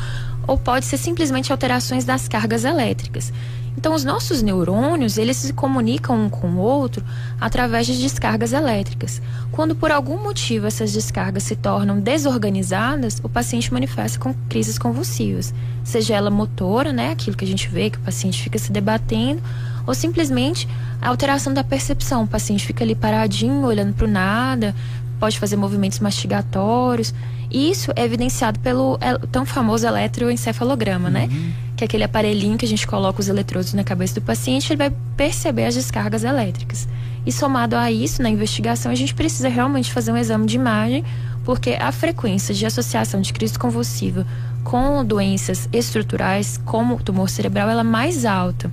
ou 0.47 0.57
pode 0.57 0.87
ser 0.87 0.99
simplesmente 0.99 1.51
alterações 1.51 2.05
das 2.05 2.29
cargas 2.29 2.65
elétricas. 2.65 3.33
Então, 3.77 3.95
os 3.95 4.05
nossos 4.05 4.43
neurônios, 4.43 5.17
eles 5.17 5.39
se 5.39 5.53
comunicam 5.53 6.25
um 6.25 6.31
com 6.31 6.49
o 6.49 6.59
outro 6.59 7.05
através 7.41 7.87
de 7.87 8.01
descargas 8.01 8.53
elétricas. 8.53 9.21
Quando 9.51 9.75
por 9.75 9.91
algum 9.91 10.23
motivo 10.23 10.67
essas 10.67 10.93
descargas 10.93 11.43
se 11.43 11.57
tornam 11.57 11.99
desorganizadas, 11.99 13.21
o 13.23 13.29
paciente 13.29 13.73
manifesta 13.73 14.19
com 14.19 14.35
crises 14.49 14.79
convulsivas, 14.79 15.55
seja 15.85 16.15
ela 16.15 16.31
motora, 16.31 16.93
né, 16.93 17.11
aquilo 17.11 17.37
que 17.37 17.45
a 17.45 17.49
gente 17.49 17.69
vê 17.69 17.91
que 17.91 17.99
o 17.99 18.03
paciente 18.03 18.43
fica 18.43 18.59
se 18.59 18.71
debatendo, 18.71 19.43
ou 19.87 19.95
simplesmente 19.95 20.69
a 21.01 21.09
alteração 21.09 21.53
da 21.53 21.65
percepção, 21.65 22.23
o 22.23 22.29
paciente 22.29 22.65
fica 22.65 22.85
ali 22.85 22.95
paradinho, 22.95 23.65
olhando 23.65 23.95
para 23.95 24.05
o 24.05 24.09
nada, 24.09 24.75
pode 25.19 25.39
fazer 25.39 25.57
movimentos 25.57 25.99
mastigatórios. 25.99 27.15
Isso 27.53 27.93
é 27.95 28.05
evidenciado 28.05 28.59
pelo 28.61 28.99
tão 29.31 29.45
famoso 29.45 29.87
eletroencefalograma, 29.87 31.11
né? 31.11 31.25
uhum. 31.25 31.29
né? 31.29 31.53
Que 31.77 31.85
é 31.85 31.87
aquele 31.87 32.05
aparelhinho 32.05 32.57
que 32.57 32.65
a 32.65 32.69
gente 32.69 32.87
coloca 32.87 33.21
os 33.21 33.29
eletrodos 33.29 33.75
na 33.75 33.85
cabeça 33.85 34.15
do 34.15 34.23
paciente, 34.23 34.73
ele 34.73 34.79
vai 34.79 34.93
perceber 35.17 35.67
as 35.67 35.75
descargas 35.75 36.25
elétricas. 36.25 36.89
E 37.27 37.31
somado 37.31 37.77
a 37.77 37.91
isso, 37.91 38.23
na 38.23 38.31
investigação, 38.31 38.91
a 38.91 38.95
gente 38.95 39.15
precisa 39.15 39.49
realmente 39.49 39.93
fazer 39.93 40.13
um 40.13 40.17
exame 40.17 40.47
de 40.47 40.57
imagem, 40.57 41.05
porque 41.45 41.77
a 41.79 41.93
frequência 41.93 42.55
de 42.55 42.65
associação 42.65 43.21
de 43.21 43.33
crise 43.33 43.59
convulsiva 43.59 44.27
com 44.65 45.05
doenças 45.05 45.69
estruturais, 45.73 46.59
como 46.65 46.95
o 46.95 47.03
tumor 47.03 47.29
cerebral, 47.29 47.69
ela 47.69 47.81
é 47.81 47.85
mais 47.85 48.25
alta. 48.25 48.71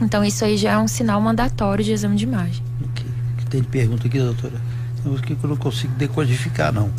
Então, 0.00 0.24
isso 0.24 0.44
aí 0.44 0.56
já 0.56 0.72
é 0.72 0.78
um 0.78 0.88
sinal 0.88 1.20
mandatório 1.20 1.84
de 1.84 1.92
exame 1.92 2.16
de 2.16 2.24
imagem. 2.24 2.62
Okay. 2.90 3.06
Tem 3.48 3.62
pergunta 3.62 4.06
aqui, 4.06 4.18
doutora? 4.18 4.60
Que 5.22 5.32
eu 5.32 5.48
não 5.48 5.56
consigo 5.56 5.92
decodificar, 5.94 6.72
não. 6.72 6.90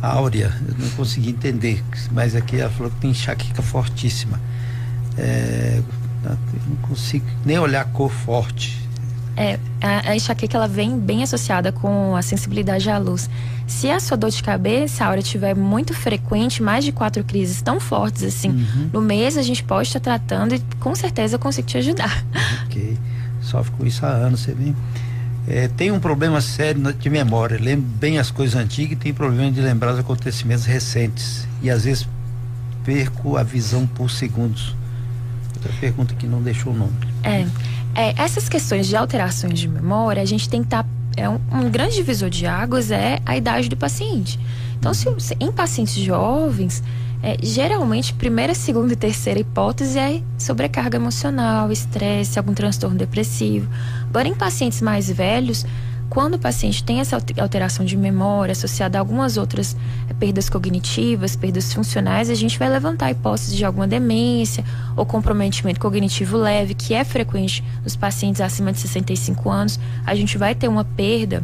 A 0.00 0.08
Áurea, 0.08 0.52
eu 0.66 0.74
não 0.78 0.90
consegui 0.90 1.30
entender, 1.30 1.82
mas 2.10 2.34
aqui 2.34 2.60
ela 2.60 2.70
falou 2.70 2.90
que 2.90 2.98
tem 2.98 3.10
enxaqueca 3.10 3.62
fortíssima. 3.62 4.40
É, 5.16 5.80
eu 6.24 6.36
não 6.68 6.76
consigo 6.88 7.26
nem 7.44 7.58
olhar 7.58 7.82
a 7.82 7.84
cor 7.84 8.10
forte. 8.10 8.82
É, 9.36 9.58
a, 9.80 10.10
a 10.10 10.16
enxaqueca 10.16 10.56
ela 10.56 10.68
vem 10.68 10.98
bem 10.98 11.22
associada 11.22 11.72
com 11.72 12.14
a 12.14 12.22
sensibilidade 12.22 12.88
à 12.88 12.98
luz. 12.98 13.28
Se 13.66 13.90
a 13.90 13.98
sua 13.98 14.16
dor 14.16 14.30
de 14.30 14.42
cabeça, 14.42 15.04
a 15.04 15.10
hora 15.10 15.20
estiver 15.20 15.56
muito 15.56 15.92
frequente, 15.92 16.62
mais 16.62 16.84
de 16.84 16.92
quatro 16.92 17.24
crises 17.24 17.60
tão 17.60 17.80
fortes 17.80 18.22
assim, 18.22 18.50
uhum. 18.50 18.90
no 18.92 19.00
mês 19.00 19.36
a 19.36 19.42
gente 19.42 19.64
pode 19.64 19.88
estar 19.88 20.00
tratando 20.00 20.54
e 20.54 20.62
com 20.78 20.94
certeza 20.94 21.34
eu 21.34 21.38
consigo 21.38 21.66
te 21.66 21.78
ajudar. 21.78 22.24
Ok. 22.66 22.96
Sofre 23.40 23.72
com 23.76 23.86
isso 23.86 24.04
há 24.06 24.08
anos, 24.08 24.40
você 24.40 24.54
vem. 24.54 24.74
É, 25.46 25.68
tem 25.68 25.90
um 25.90 26.00
problema 26.00 26.40
sério 26.40 26.92
de 26.92 27.10
memória, 27.10 27.58
lembro 27.60 27.86
bem 27.98 28.18
as 28.18 28.30
coisas 28.30 28.54
antigas 28.54 28.92
e 28.92 28.96
tem 28.96 29.12
problema 29.12 29.50
de 29.50 29.60
lembrar 29.60 29.92
os 29.92 29.98
acontecimentos 29.98 30.64
recentes. 30.64 31.46
E 31.62 31.70
às 31.70 31.84
vezes 31.84 32.08
perco 32.84 33.36
a 33.36 33.42
visão 33.42 33.86
por 33.86 34.10
segundos. 34.10 34.74
Outra 35.54 35.72
pergunta 35.80 36.14
que 36.14 36.26
não 36.26 36.42
deixou 36.42 36.72
o 36.72 36.76
nome. 36.76 36.94
É. 37.22 37.46
É, 37.94 38.12
essas 38.20 38.48
questões 38.48 38.88
de 38.88 38.96
alterações 38.96 39.58
de 39.58 39.68
memória, 39.68 40.20
a 40.20 40.26
gente 40.26 40.48
tem 40.48 40.60
que 40.60 40.66
estar. 40.66 40.82
Tá, 40.82 40.88
é 41.16 41.28
um, 41.28 41.38
um, 41.52 41.70
grande 41.70 41.94
divisor 41.94 42.28
de 42.28 42.44
águas 42.44 42.90
é 42.90 43.20
a 43.24 43.36
idade 43.36 43.68
do 43.68 43.76
paciente. 43.76 44.38
Então, 44.78 44.92
se, 44.92 45.08
em 45.38 45.52
pacientes 45.52 45.94
jovens, 45.94 46.82
é, 47.24 47.38
geralmente, 47.42 48.12
primeira, 48.12 48.54
segunda 48.54 48.92
e 48.92 48.96
terceira 48.96 49.40
hipótese 49.40 49.98
é 49.98 50.20
sobrecarga 50.36 50.98
emocional, 50.98 51.72
estresse, 51.72 52.38
algum 52.38 52.52
transtorno 52.52 52.98
depressivo. 52.98 53.66
Agora, 54.10 54.28
em 54.28 54.34
pacientes 54.34 54.82
mais 54.82 55.10
velhos, 55.10 55.64
quando 56.10 56.34
o 56.34 56.38
paciente 56.38 56.84
tem 56.84 57.00
essa 57.00 57.16
alteração 57.38 57.82
de 57.82 57.96
memória 57.96 58.52
associada 58.52 58.98
a 58.98 59.00
algumas 59.00 59.38
outras 59.38 59.74
eh, 60.06 60.12
perdas 60.12 60.50
cognitivas, 60.50 61.34
perdas 61.34 61.72
funcionais, 61.72 62.28
a 62.28 62.34
gente 62.34 62.58
vai 62.58 62.68
levantar 62.68 63.06
a 63.06 63.10
hipótese 63.12 63.56
de 63.56 63.64
alguma 63.64 63.88
demência 63.88 64.62
ou 64.94 65.06
comprometimento 65.06 65.80
cognitivo 65.80 66.36
leve, 66.36 66.74
que 66.74 66.92
é 66.92 67.04
frequente 67.04 67.64
nos 67.82 67.96
pacientes 67.96 68.42
acima 68.42 68.70
de 68.70 68.80
65 68.80 69.48
anos. 69.48 69.80
A 70.04 70.14
gente 70.14 70.36
vai 70.36 70.54
ter 70.54 70.68
uma 70.68 70.84
perda 70.84 71.42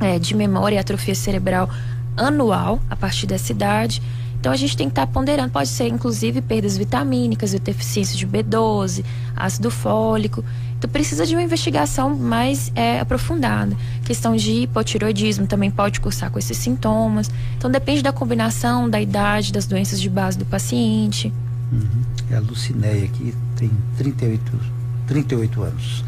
é, 0.00 0.18
de 0.18 0.34
memória 0.34 0.76
e 0.76 0.78
atrofia 0.78 1.14
cerebral 1.14 1.68
anual 2.16 2.80
a 2.88 2.96
partir 2.96 3.26
dessa 3.26 3.52
idade. 3.52 4.02
Então 4.42 4.50
a 4.50 4.56
gente 4.56 4.76
tem 4.76 4.88
que 4.88 4.90
estar 4.90 5.06
tá 5.06 5.12
ponderando, 5.12 5.52
pode 5.52 5.68
ser 5.68 5.86
inclusive 5.86 6.42
perdas 6.42 6.76
vitamínicas, 6.76 7.52
deficiência 7.52 8.16
de 8.16 8.26
B12, 8.26 9.04
ácido 9.36 9.70
fólico. 9.70 10.44
Então 10.76 10.90
precisa 10.90 11.24
de 11.24 11.36
uma 11.36 11.42
investigação 11.44 12.18
mais 12.18 12.72
é, 12.74 12.98
aprofundada. 12.98 13.76
Questão 14.04 14.34
de 14.34 14.62
hipotiroidismo 14.62 15.46
também 15.46 15.70
pode 15.70 16.00
cursar 16.00 16.28
com 16.28 16.40
esses 16.40 16.58
sintomas. 16.58 17.30
Então 17.56 17.70
depende 17.70 18.02
da 18.02 18.10
combinação, 18.10 18.90
da 18.90 19.00
idade, 19.00 19.52
das 19.52 19.64
doenças 19.64 20.00
de 20.00 20.10
base 20.10 20.36
do 20.36 20.44
paciente. 20.44 21.32
Uhum. 21.70 22.02
É 22.28 22.34
a 22.34 22.40
Lucinéia 22.40 23.06
que 23.06 23.32
tem 23.54 23.70
38, 23.96 24.58
38 25.06 25.62
anos, 25.62 26.04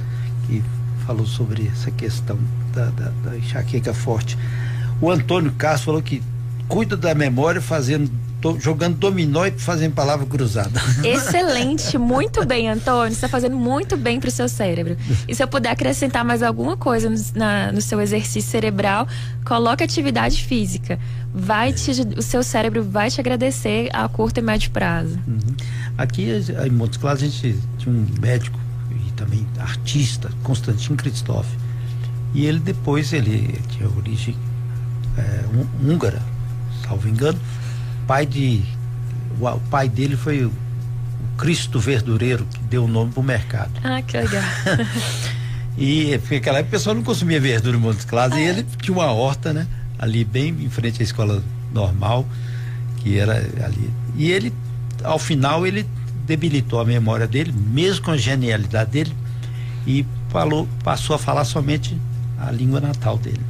que 0.49 0.61
falou 1.07 1.25
sobre 1.25 1.69
essa 1.69 1.93
questão 1.93 2.37
da, 2.75 2.87
da, 2.87 3.13
da 3.25 3.39
enxaqueca 3.39 3.95
forte. 3.95 4.37
O 5.01 5.09
Antônio 5.09 5.53
Castro 5.53 5.87
falou 5.87 6.03
que 6.03 6.21
cuida 6.69 6.97
da 6.97 7.15
memória 7.15 7.61
fazendo 7.61 8.11
jogando 8.59 8.97
dominó 8.97 9.47
e 9.47 9.53
fazendo 9.53 9.95
palavra 9.95 10.27
cruzada. 10.27 10.81
Excelente, 11.03 11.97
muito 11.97 12.45
bem, 12.45 12.69
Antônio. 12.69 13.09
Você 13.09 13.15
está 13.25 13.29
fazendo 13.29 13.57
muito 13.57 13.97
bem 13.97 14.21
para 14.21 14.29
o 14.29 14.31
seu 14.31 14.49
cérebro. 14.49 14.97
E 15.27 15.35
se 15.35 15.43
eu 15.43 15.49
puder 15.49 15.71
acrescentar 15.71 16.25
mais 16.25 16.43
alguma 16.43 16.77
coisa 16.77 17.09
no, 17.09 17.17
na, 17.35 17.73
no 17.73 17.81
seu 17.81 18.01
exercício 18.01 18.51
cerebral, 18.51 19.09
coloque 19.45 19.83
atividade 19.83 20.45
física. 20.45 20.99
Vai 21.33 21.73
te, 21.73 21.91
o 22.17 22.23
seu 22.23 22.43
cérebro 22.43 22.85
vai 22.85 23.11
te 23.11 23.21
agradecer 23.21 23.89
a 23.93 24.09
curto 24.09 24.39
e 24.39 24.43
médio 24.43 24.71
prazo. 24.71 25.19
Uhum. 25.27 25.39
Aqui 25.97 26.29
em 26.67 26.71
Montes 26.71 26.99
Claros 26.99 27.23
a 27.23 27.27
gente 27.27 27.59
tinha 27.79 27.95
um 27.95 28.07
médico 28.21 28.59
e 28.91 29.11
também 29.13 29.47
artista, 29.59 30.31
Constantin 30.43 30.97
Christoph. 30.97 31.47
E 32.35 32.47
ele 32.47 32.59
depois 32.59 33.13
ele 33.13 33.59
tinha 33.71 33.89
origem 33.89 34.37
é, 35.17 35.45
húngara, 35.83 36.21
salvo 36.87 37.09
engano 37.09 37.39
pai 38.07 38.27
de. 38.27 38.63
O, 39.41 39.61
pai 39.71 39.89
dele 39.89 40.17
foi 40.17 40.45
o, 40.45 40.49
o 40.49 41.37
Cristo 41.37 41.81
Verdureiro, 41.81 42.47
que 42.47 42.61
deu 42.63 42.85
o 42.85 42.89
nome 42.89 43.13
para 43.13 43.21
o 43.21 43.25
mercado. 43.25 43.73
Ah, 43.83 44.01
que 44.01 44.17
legal. 44.17 44.43
e 45.77 46.19
porque 46.19 46.37
naquela 46.37 46.59
época 46.59 46.69
o 46.69 46.79
pessoal 46.79 46.95
não 46.95 47.03
consumia 47.03 47.41
verdura 47.41 47.77
em 47.77 47.81
Montes 47.81 48.05
Claros, 48.05 48.37
ah, 48.37 48.41
e 48.41 48.45
ele 48.45 48.67
tinha 48.81 48.97
uma 48.97 49.11
horta, 49.13 49.53
né? 49.53 49.67
Ali 49.99 50.25
bem 50.25 50.49
em 50.49 50.71
frente 50.71 51.01
à 51.01 51.05
escola 51.05 51.43
normal, 51.73 52.27
que 52.99 53.19
era 53.19 53.37
ali. 53.37 53.91
E 54.17 54.31
ele, 54.31 54.53
ao 55.03 55.19
final, 55.19 55.67
ele 55.67 55.87
debilitou 56.27 56.81
a 56.81 56.85
memória 56.85 57.27
dele, 57.27 57.53
mesmo 57.53 58.05
com 58.05 58.13
a 58.13 58.17
genialidade 58.17 58.91
dele, 58.91 59.13
e 59.87 60.07
falou, 60.29 60.69
passou 60.83 61.15
a 61.15 61.19
falar 61.19 61.45
somente 61.45 61.99
a 62.39 62.51
língua 62.51 62.81
natal 62.81 63.19
dele. 63.19 63.41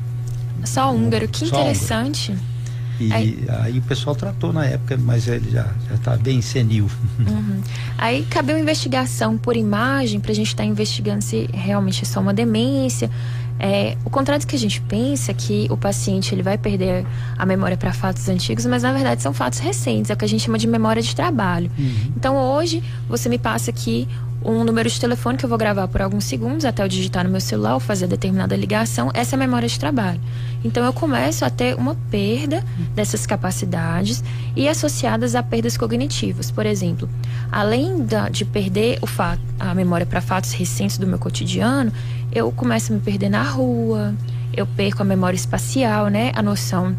Só 0.64 0.92
húngaro, 0.92 1.28
que 1.28 1.40
Só 1.40 1.46
interessante. 1.46 2.32
Húngaro. 2.32 2.53
E 3.00 3.12
aí, 3.12 3.44
aí, 3.48 3.78
o 3.78 3.82
pessoal 3.82 4.14
tratou 4.14 4.52
na 4.52 4.64
época, 4.64 4.96
mas 4.96 5.26
ele 5.26 5.50
já 5.50 5.70
está 5.92 6.16
bem 6.16 6.40
senil. 6.40 6.88
Uhum. 7.24 7.60
Aí 7.96 8.24
cabe 8.28 8.52
uma 8.52 8.60
investigação 8.60 9.38
por 9.38 9.56
imagem 9.56 10.20
para 10.20 10.30
a 10.30 10.34
gente 10.34 10.48
estar 10.48 10.62
tá 10.62 10.68
investigando 10.68 11.22
se 11.22 11.48
realmente 11.52 12.02
é 12.02 12.06
só 12.06 12.20
uma 12.20 12.34
demência. 12.34 13.10
É, 13.58 13.96
o 14.04 14.10
contrário 14.10 14.44
do 14.44 14.48
que 14.48 14.56
a 14.56 14.58
gente 14.58 14.80
pensa 14.82 15.30
é 15.30 15.34
que 15.34 15.66
o 15.70 15.76
paciente 15.76 16.34
ele 16.34 16.42
vai 16.42 16.58
perder 16.58 17.06
a 17.38 17.46
memória 17.46 17.76
para 17.76 17.92
fatos 17.92 18.28
antigos, 18.28 18.66
mas 18.66 18.82
na 18.82 18.92
verdade 18.92 19.22
são 19.22 19.32
fatos 19.32 19.58
recentes, 19.58 20.10
é 20.10 20.14
o 20.14 20.16
que 20.16 20.24
a 20.24 20.28
gente 20.28 20.44
chama 20.44 20.58
de 20.58 20.66
memória 20.66 21.00
de 21.00 21.14
trabalho. 21.14 21.70
Uhum. 21.78 22.12
Então 22.16 22.36
hoje 22.36 22.82
você 23.08 23.28
me 23.28 23.38
passa 23.38 23.70
aqui 23.70 24.08
um 24.44 24.62
número 24.62 24.88
de 24.88 25.00
telefone 25.00 25.38
que 25.38 25.44
eu 25.44 25.48
vou 25.48 25.56
gravar 25.56 25.88
por 25.88 26.02
alguns 26.02 26.24
segundos 26.24 26.64
até 26.64 26.82
eu 26.82 26.88
digitar 26.88 27.24
no 27.24 27.30
meu 27.30 27.40
celular 27.40 27.74
ou 27.74 27.80
fazer 27.80 28.06
determinada 28.06 28.54
ligação, 28.54 29.10
essa 29.14 29.34
é 29.34 29.36
a 29.36 29.38
memória 29.38 29.66
de 29.66 29.78
trabalho. 29.78 30.20
Então 30.62 30.84
eu 30.84 30.92
começo 30.92 31.44
a 31.44 31.50
ter 31.50 31.74
uma 31.74 31.94
perda 32.10 32.64
dessas 32.94 33.26
capacidades 33.26 34.22
e 34.54 34.68
associadas 34.68 35.34
a 35.34 35.42
perdas 35.42 35.76
cognitivas. 35.76 36.50
Por 36.50 36.66
exemplo, 36.66 37.08
além 37.50 38.04
da, 38.04 38.28
de 38.28 38.44
perder 38.44 38.98
o 39.00 39.06
fato, 39.06 39.40
a 39.58 39.74
memória 39.74 40.04
para 40.04 40.20
fatos 40.20 40.52
recentes 40.52 40.98
do 40.98 41.06
meu 41.06 41.18
cotidiano, 41.18 41.92
eu 42.30 42.52
começo 42.52 42.92
a 42.92 42.96
me 42.96 43.00
perder 43.00 43.30
na 43.30 43.42
rua, 43.42 44.14
eu 44.52 44.66
perco 44.66 45.02
a 45.02 45.04
memória 45.04 45.36
espacial, 45.36 46.08
né? 46.08 46.32
A 46.34 46.42
noção 46.42 46.96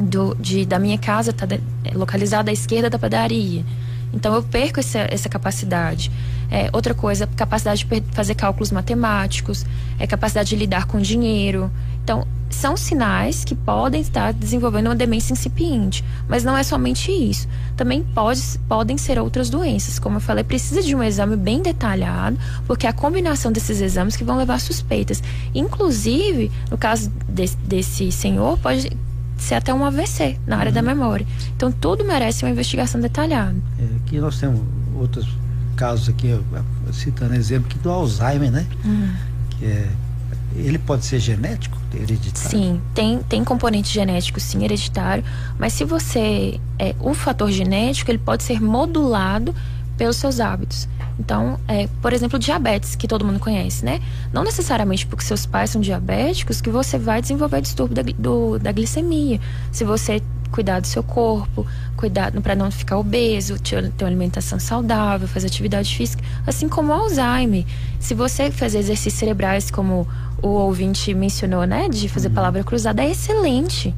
do, 0.00 0.34
de, 0.34 0.66
da 0.66 0.78
minha 0.78 0.98
casa 0.98 1.30
está 1.30 1.46
localizada 1.94 2.50
à 2.50 2.52
esquerda 2.52 2.90
da 2.90 2.98
padaria. 2.98 3.64
Então 4.12 4.34
eu 4.34 4.42
perco 4.42 4.80
essa, 4.80 5.06
essa 5.10 5.28
capacidade. 5.28 6.10
É, 6.50 6.70
outra 6.72 6.94
coisa, 6.94 7.26
capacidade 7.26 7.84
de 7.84 8.04
fazer 8.12 8.34
cálculos 8.34 8.70
matemáticos, 8.70 9.64
é 9.98 10.06
capacidade 10.06 10.48
de 10.50 10.56
lidar 10.56 10.86
com 10.86 11.00
dinheiro. 11.00 11.70
Então, 12.02 12.26
são 12.48 12.76
sinais 12.76 13.44
que 13.44 13.54
podem 13.54 14.00
estar 14.00 14.32
desenvolvendo 14.32 14.86
uma 14.86 14.94
demência 14.94 15.32
incipiente, 15.32 16.04
mas 16.28 16.44
não 16.44 16.56
é 16.56 16.62
somente 16.62 17.10
isso. 17.10 17.48
Também 17.76 18.02
pode, 18.02 18.40
podem 18.68 18.96
ser 18.96 19.18
outras 19.18 19.50
doenças. 19.50 19.98
Como 19.98 20.16
eu 20.16 20.20
falei, 20.20 20.44
precisa 20.44 20.82
de 20.82 20.94
um 20.94 21.02
exame 21.02 21.36
bem 21.36 21.60
detalhado, 21.60 22.38
porque 22.66 22.86
é 22.86 22.90
a 22.90 22.92
combinação 22.92 23.50
desses 23.50 23.80
exames 23.80 24.16
que 24.16 24.24
vão 24.24 24.36
levar 24.36 24.54
a 24.54 24.58
suspeitas. 24.58 25.22
Inclusive, 25.54 26.50
no 26.70 26.78
caso 26.78 27.10
de, 27.28 27.46
desse 27.64 28.12
senhor, 28.12 28.56
pode 28.58 28.90
ser 29.36 29.56
até 29.56 29.74
um 29.74 29.84
AVC 29.84 30.38
na 30.46 30.56
área 30.56 30.70
uhum. 30.70 30.74
da 30.74 30.82
memória. 30.82 31.26
Então, 31.56 31.70
tudo 31.70 32.04
merece 32.04 32.44
uma 32.44 32.50
investigação 32.50 33.00
detalhada. 33.00 33.56
É, 33.78 33.96
aqui 33.96 34.18
nós 34.18 34.38
temos 34.38 34.60
outros 34.96 35.26
casos 35.76 36.08
aqui, 36.08 36.28
citando 36.92 37.34
exemplo 37.34 37.68
aqui 37.70 37.78
do 37.78 37.90
Alzheimer, 37.90 38.50
né? 38.50 38.66
Uhum. 38.84 39.12
Que 39.50 39.64
é, 39.66 39.88
ele 40.56 40.78
pode 40.78 41.04
ser 41.04 41.18
genético, 41.18 41.78
hereditário? 41.94 42.50
Sim, 42.50 42.80
tem, 42.94 43.22
tem 43.22 43.44
componente 43.44 43.92
genético, 43.92 44.40
sim, 44.40 44.64
hereditário. 44.64 45.22
Mas 45.58 45.72
se 45.72 45.84
você. 45.84 46.60
É, 46.78 46.94
o 47.00 47.14
fator 47.14 47.50
genético, 47.50 48.10
ele 48.10 48.18
pode 48.18 48.42
ser 48.42 48.60
modulado 48.60 49.54
pelos 49.96 50.16
seus 50.16 50.40
hábitos. 50.40 50.88
Então, 51.18 51.58
é, 51.66 51.88
por 52.02 52.12
exemplo, 52.12 52.38
diabetes, 52.38 52.94
que 52.94 53.08
todo 53.08 53.24
mundo 53.24 53.40
conhece, 53.40 53.84
né? 53.84 54.00
Não 54.32 54.44
necessariamente 54.44 55.06
porque 55.06 55.24
seus 55.24 55.46
pais 55.46 55.70
são 55.70 55.80
diabéticos 55.80 56.60
que 56.60 56.68
você 56.68 56.98
vai 56.98 57.22
desenvolver 57.22 57.62
distúrbio 57.62 57.96
da, 57.96 58.02
do, 58.18 58.58
da 58.58 58.70
glicemia. 58.70 59.40
Se 59.72 59.82
você 59.84 60.22
cuidar 60.50 60.80
do 60.80 60.86
seu 60.86 61.02
corpo, 61.02 61.66
cuidar 61.96 62.32
para 62.32 62.54
não 62.54 62.70
ficar 62.70 62.98
obeso, 62.98 63.58
ter 63.58 63.76
uma 63.76 64.06
alimentação 64.06 64.58
saudável, 64.58 65.26
fazer 65.28 65.46
atividade 65.46 65.94
física, 65.94 66.22
assim 66.46 66.68
como 66.68 66.92
o 66.92 66.94
Alzheimer. 66.94 67.64
Se 67.98 68.14
você 68.14 68.50
fazer 68.50 68.78
exercícios 68.78 69.14
cerebrais, 69.14 69.70
como 69.70 70.06
o 70.42 70.48
ouvinte 70.48 71.12
mencionou, 71.14 71.64
né, 71.64 71.88
de 71.88 72.08
fazer 72.08 72.28
uhum. 72.28 72.34
palavra 72.34 72.64
cruzada, 72.64 73.02
é 73.02 73.10
excelente. 73.10 73.94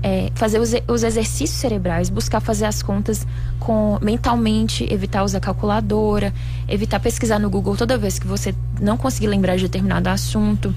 É, 0.00 0.30
fazer 0.36 0.60
os, 0.60 0.72
os, 0.86 1.02
exercícios 1.02 1.58
cerebrais, 1.58 2.08
buscar 2.08 2.38
fazer 2.38 2.66
as 2.66 2.80
contas 2.82 3.26
com 3.58 3.98
mentalmente, 4.00 4.86
evitar 4.92 5.24
usar 5.24 5.40
calculadora, 5.40 6.32
evitar 6.68 7.00
pesquisar 7.00 7.40
no 7.40 7.50
Google 7.50 7.76
toda 7.76 7.98
vez 7.98 8.16
que 8.16 8.26
você 8.26 8.54
não 8.80 8.96
conseguir 8.96 9.26
lembrar 9.26 9.56
de 9.56 9.62
determinado 9.62 10.08
assunto. 10.08 10.72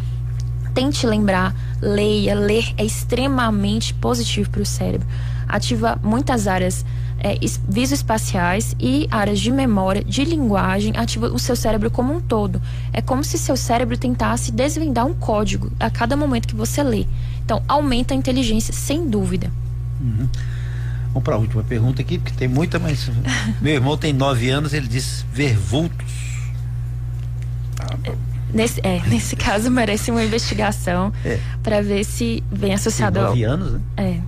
Tente 0.73 1.05
lembrar, 1.05 1.55
leia. 1.81 2.35
Ler 2.35 2.73
é 2.77 2.85
extremamente 2.85 3.93
positivo 3.93 4.49
para 4.49 4.61
o 4.61 4.65
cérebro. 4.65 5.07
Ativa 5.47 5.99
muitas 6.01 6.47
áreas 6.47 6.85
é, 7.19 7.37
visoespaciais 7.67 8.75
e 8.79 9.07
áreas 9.11 9.39
de 9.39 9.51
memória, 9.51 10.03
de 10.03 10.23
linguagem, 10.23 10.93
ativa 10.97 11.27
o 11.27 11.37
seu 11.37 11.55
cérebro 11.55 11.91
como 11.91 12.13
um 12.13 12.19
todo. 12.19 12.61
É 12.91 13.01
como 13.01 13.23
se 13.23 13.37
seu 13.37 13.55
cérebro 13.55 13.97
tentasse 13.97 14.51
desvendar 14.51 15.05
um 15.05 15.13
código 15.13 15.71
a 15.79 15.89
cada 15.89 16.17
momento 16.17 16.47
que 16.47 16.55
você 16.55 16.81
lê. 16.81 17.05
Então, 17.45 17.61
aumenta 17.67 18.13
a 18.13 18.17
inteligência, 18.17 18.73
sem 18.73 19.07
dúvida. 19.07 19.51
Uhum. 19.99 20.27
Vamos 21.07 21.23
para 21.23 21.35
a 21.35 21.37
última 21.37 21.63
pergunta 21.63 22.01
aqui, 22.01 22.17
porque 22.17 22.35
tem 22.37 22.47
muita, 22.47 22.79
mas 22.79 23.11
meu 23.61 23.73
irmão 23.73 23.97
tem 23.97 24.13
nove 24.13 24.49
anos, 24.49 24.73
ele 24.73 24.87
diz 24.87 25.25
ver 25.31 25.55
vultos. 25.57 26.11
Ah, 27.79 27.97
Nesse, 28.53 28.79
é, 28.83 29.01
nesse 29.07 29.35
caso 29.35 29.69
merece 29.69 30.11
uma 30.11 30.23
investigação 30.23 31.11
é. 31.25 31.39
para 31.63 31.81
ver 31.81 32.03
se 32.03 32.43
vem 32.51 32.73
associado 32.73 33.19
Tem 33.19 33.23
nove 33.23 33.43
anos, 33.43 33.73
né? 33.73 33.79
É. 33.97 34.19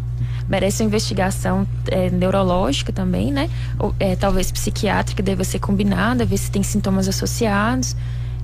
Merece 0.48 0.84
uma 0.84 0.88
investigação 0.88 1.66
é, 1.88 2.10
neurológica 2.10 2.92
também, 2.92 3.32
né? 3.32 3.50
Ou, 3.80 3.96
é, 4.00 4.16
talvez 4.16 4.52
psiquiátrica 4.52 5.24
deva 5.24 5.44
ser 5.44 5.60
combinada, 5.60 6.26
ver 6.26 6.38
se 6.38 6.52
tem 6.52 6.62
sintomas 6.62 7.08
associados. 7.08 7.96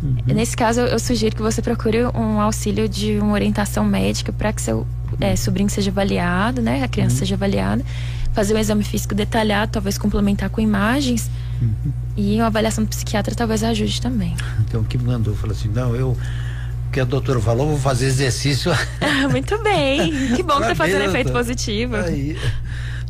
Uhum. 0.02 0.16
Nesse 0.28 0.56
caso, 0.56 0.80
eu 0.80 0.98
sugiro 0.98 1.36
que 1.36 1.42
você 1.42 1.62
procure 1.62 2.06
um 2.06 2.40
auxílio 2.40 2.88
de 2.88 3.20
uma 3.20 3.34
orientação 3.34 3.84
médica 3.84 4.32
para 4.32 4.54
que 4.54 4.62
seu 4.62 4.88
é, 5.20 5.36
sobrinho 5.36 5.70
seja 5.70 5.92
avaliado, 5.92 6.62
né? 6.62 6.84
A 6.84 6.88
criança 6.88 7.16
uhum. 7.16 7.20
seja 7.20 7.36
avaliada, 7.36 7.84
fazer 8.34 8.56
um 8.56 8.58
exame 8.58 8.84
físico 8.84 9.14
detalhado, 9.14 9.74
talvez 9.74 9.98
complementar 9.98 10.50
com 10.50 10.62
imagens. 10.62 11.30
Uhum. 11.62 11.92
E 12.20 12.36
uma 12.36 12.48
avaliação 12.48 12.84
do 12.84 12.90
psiquiatra 12.90 13.34
talvez 13.34 13.64
ajude 13.64 14.02
também. 14.02 14.36
Então, 14.68 14.82
o 14.82 14.84
que 14.84 14.98
mandou 14.98 15.34
falou 15.36 15.56
assim: 15.56 15.70
não, 15.70 15.96
eu 15.96 16.18
que 16.92 17.00
a 17.00 17.06
doutora 17.06 17.40
falou, 17.40 17.68
vou 17.68 17.80
fazer 17.80 18.08
exercício. 18.08 18.72
Muito 19.32 19.58
bem. 19.64 20.36
Que 20.36 20.44
bom 20.44 20.56
que 20.56 20.68
tá 20.68 20.76
fazendo 20.76 21.04
efeito 21.04 21.32
positivo. 21.32 21.96
Aí. 21.96 22.38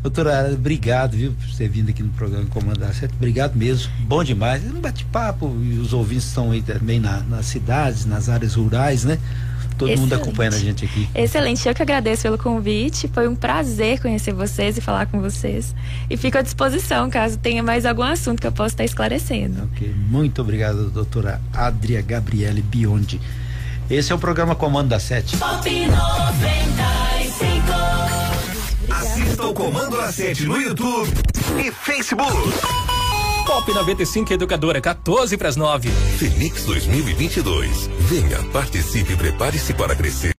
Doutora, 0.02 0.52
obrigado, 0.54 1.18
viu, 1.18 1.34
por 1.34 1.58
ter 1.58 1.68
vindo 1.68 1.90
aqui 1.90 2.04
no 2.04 2.10
programa 2.10 2.46
Comandar 2.46 2.94
Certo. 2.94 3.16
Obrigado 3.16 3.56
mesmo. 3.56 3.92
Bom 4.02 4.24
demais. 4.24 4.64
Um 4.64 4.80
bate-papo 4.80 5.58
e 5.62 5.80
os 5.80 5.92
ouvintes 5.92 6.26
estão 6.26 6.52
aí 6.52 6.62
também 6.62 7.00
na, 7.00 7.22
nas 7.22 7.48
cidades, 7.48 8.06
nas 8.06 8.30
áreas 8.30 8.54
rurais, 8.54 9.04
né? 9.04 9.18
Todo 9.80 9.90
Excelente. 9.90 10.12
mundo 10.12 10.22
acompanhando 10.22 10.56
a 10.56 10.60
gente 10.60 10.84
aqui. 10.84 11.10
Excelente, 11.16 11.66
eu 11.66 11.74
que 11.74 11.82
agradeço 11.82 12.24
pelo 12.24 12.38
convite. 12.38 13.08
Foi 13.08 13.30
um 13.30 13.36
prazer 13.36 14.02
conhecer 14.02 14.34
vocês 14.34 14.78
e 14.78 14.82
falar 14.82 15.06
com 15.06 15.22
vocês. 15.22 15.74
E 16.10 16.18
fico 16.18 16.38
à 16.38 16.42
disposição 16.42 17.10
caso 17.10 17.38
tenha 17.38 17.64
mais 17.64 17.86
algum 17.86 18.04
assunto 18.04 18.42
que 18.42 18.48
eu 18.48 18.52
possa 18.52 18.74
estar 18.74 18.84
esclarecendo. 18.84 19.70
Ok, 19.74 19.96
muito 20.10 20.42
obrigado, 20.42 20.90
doutora 20.90 21.40
Adria 21.54 22.02
Gabriele 22.02 22.62
Biondi. 22.62 23.22
Esse 23.90 24.12
é 24.12 24.16
o 24.16 24.20
programa 24.20 24.54
Comando 24.54 24.90
da 24.90 25.00
Sete. 25.00 25.38
Pop 25.38 25.70
95. 25.70 25.90
Assista 28.92 29.48
o 29.48 29.54
Comando 29.54 29.96
da 29.96 30.12
Sete 30.12 30.44
no 30.44 30.58
YouTube 30.58 31.10
e 31.66 31.72
Facebook. 31.72 32.36
Pop 33.46 33.72
95 33.72 34.34
Educadora, 34.34 34.80
14 34.82 35.38
para 35.38 35.50
as 35.50 35.56
9. 35.56 35.90
Feliz 36.18 36.64
2022. 36.66 37.90
Venha, 38.00 38.44
participe 38.52 39.14
e 39.14 39.16
prepare-se 39.16 39.74
para 39.74 39.96
crescer. 39.96 40.28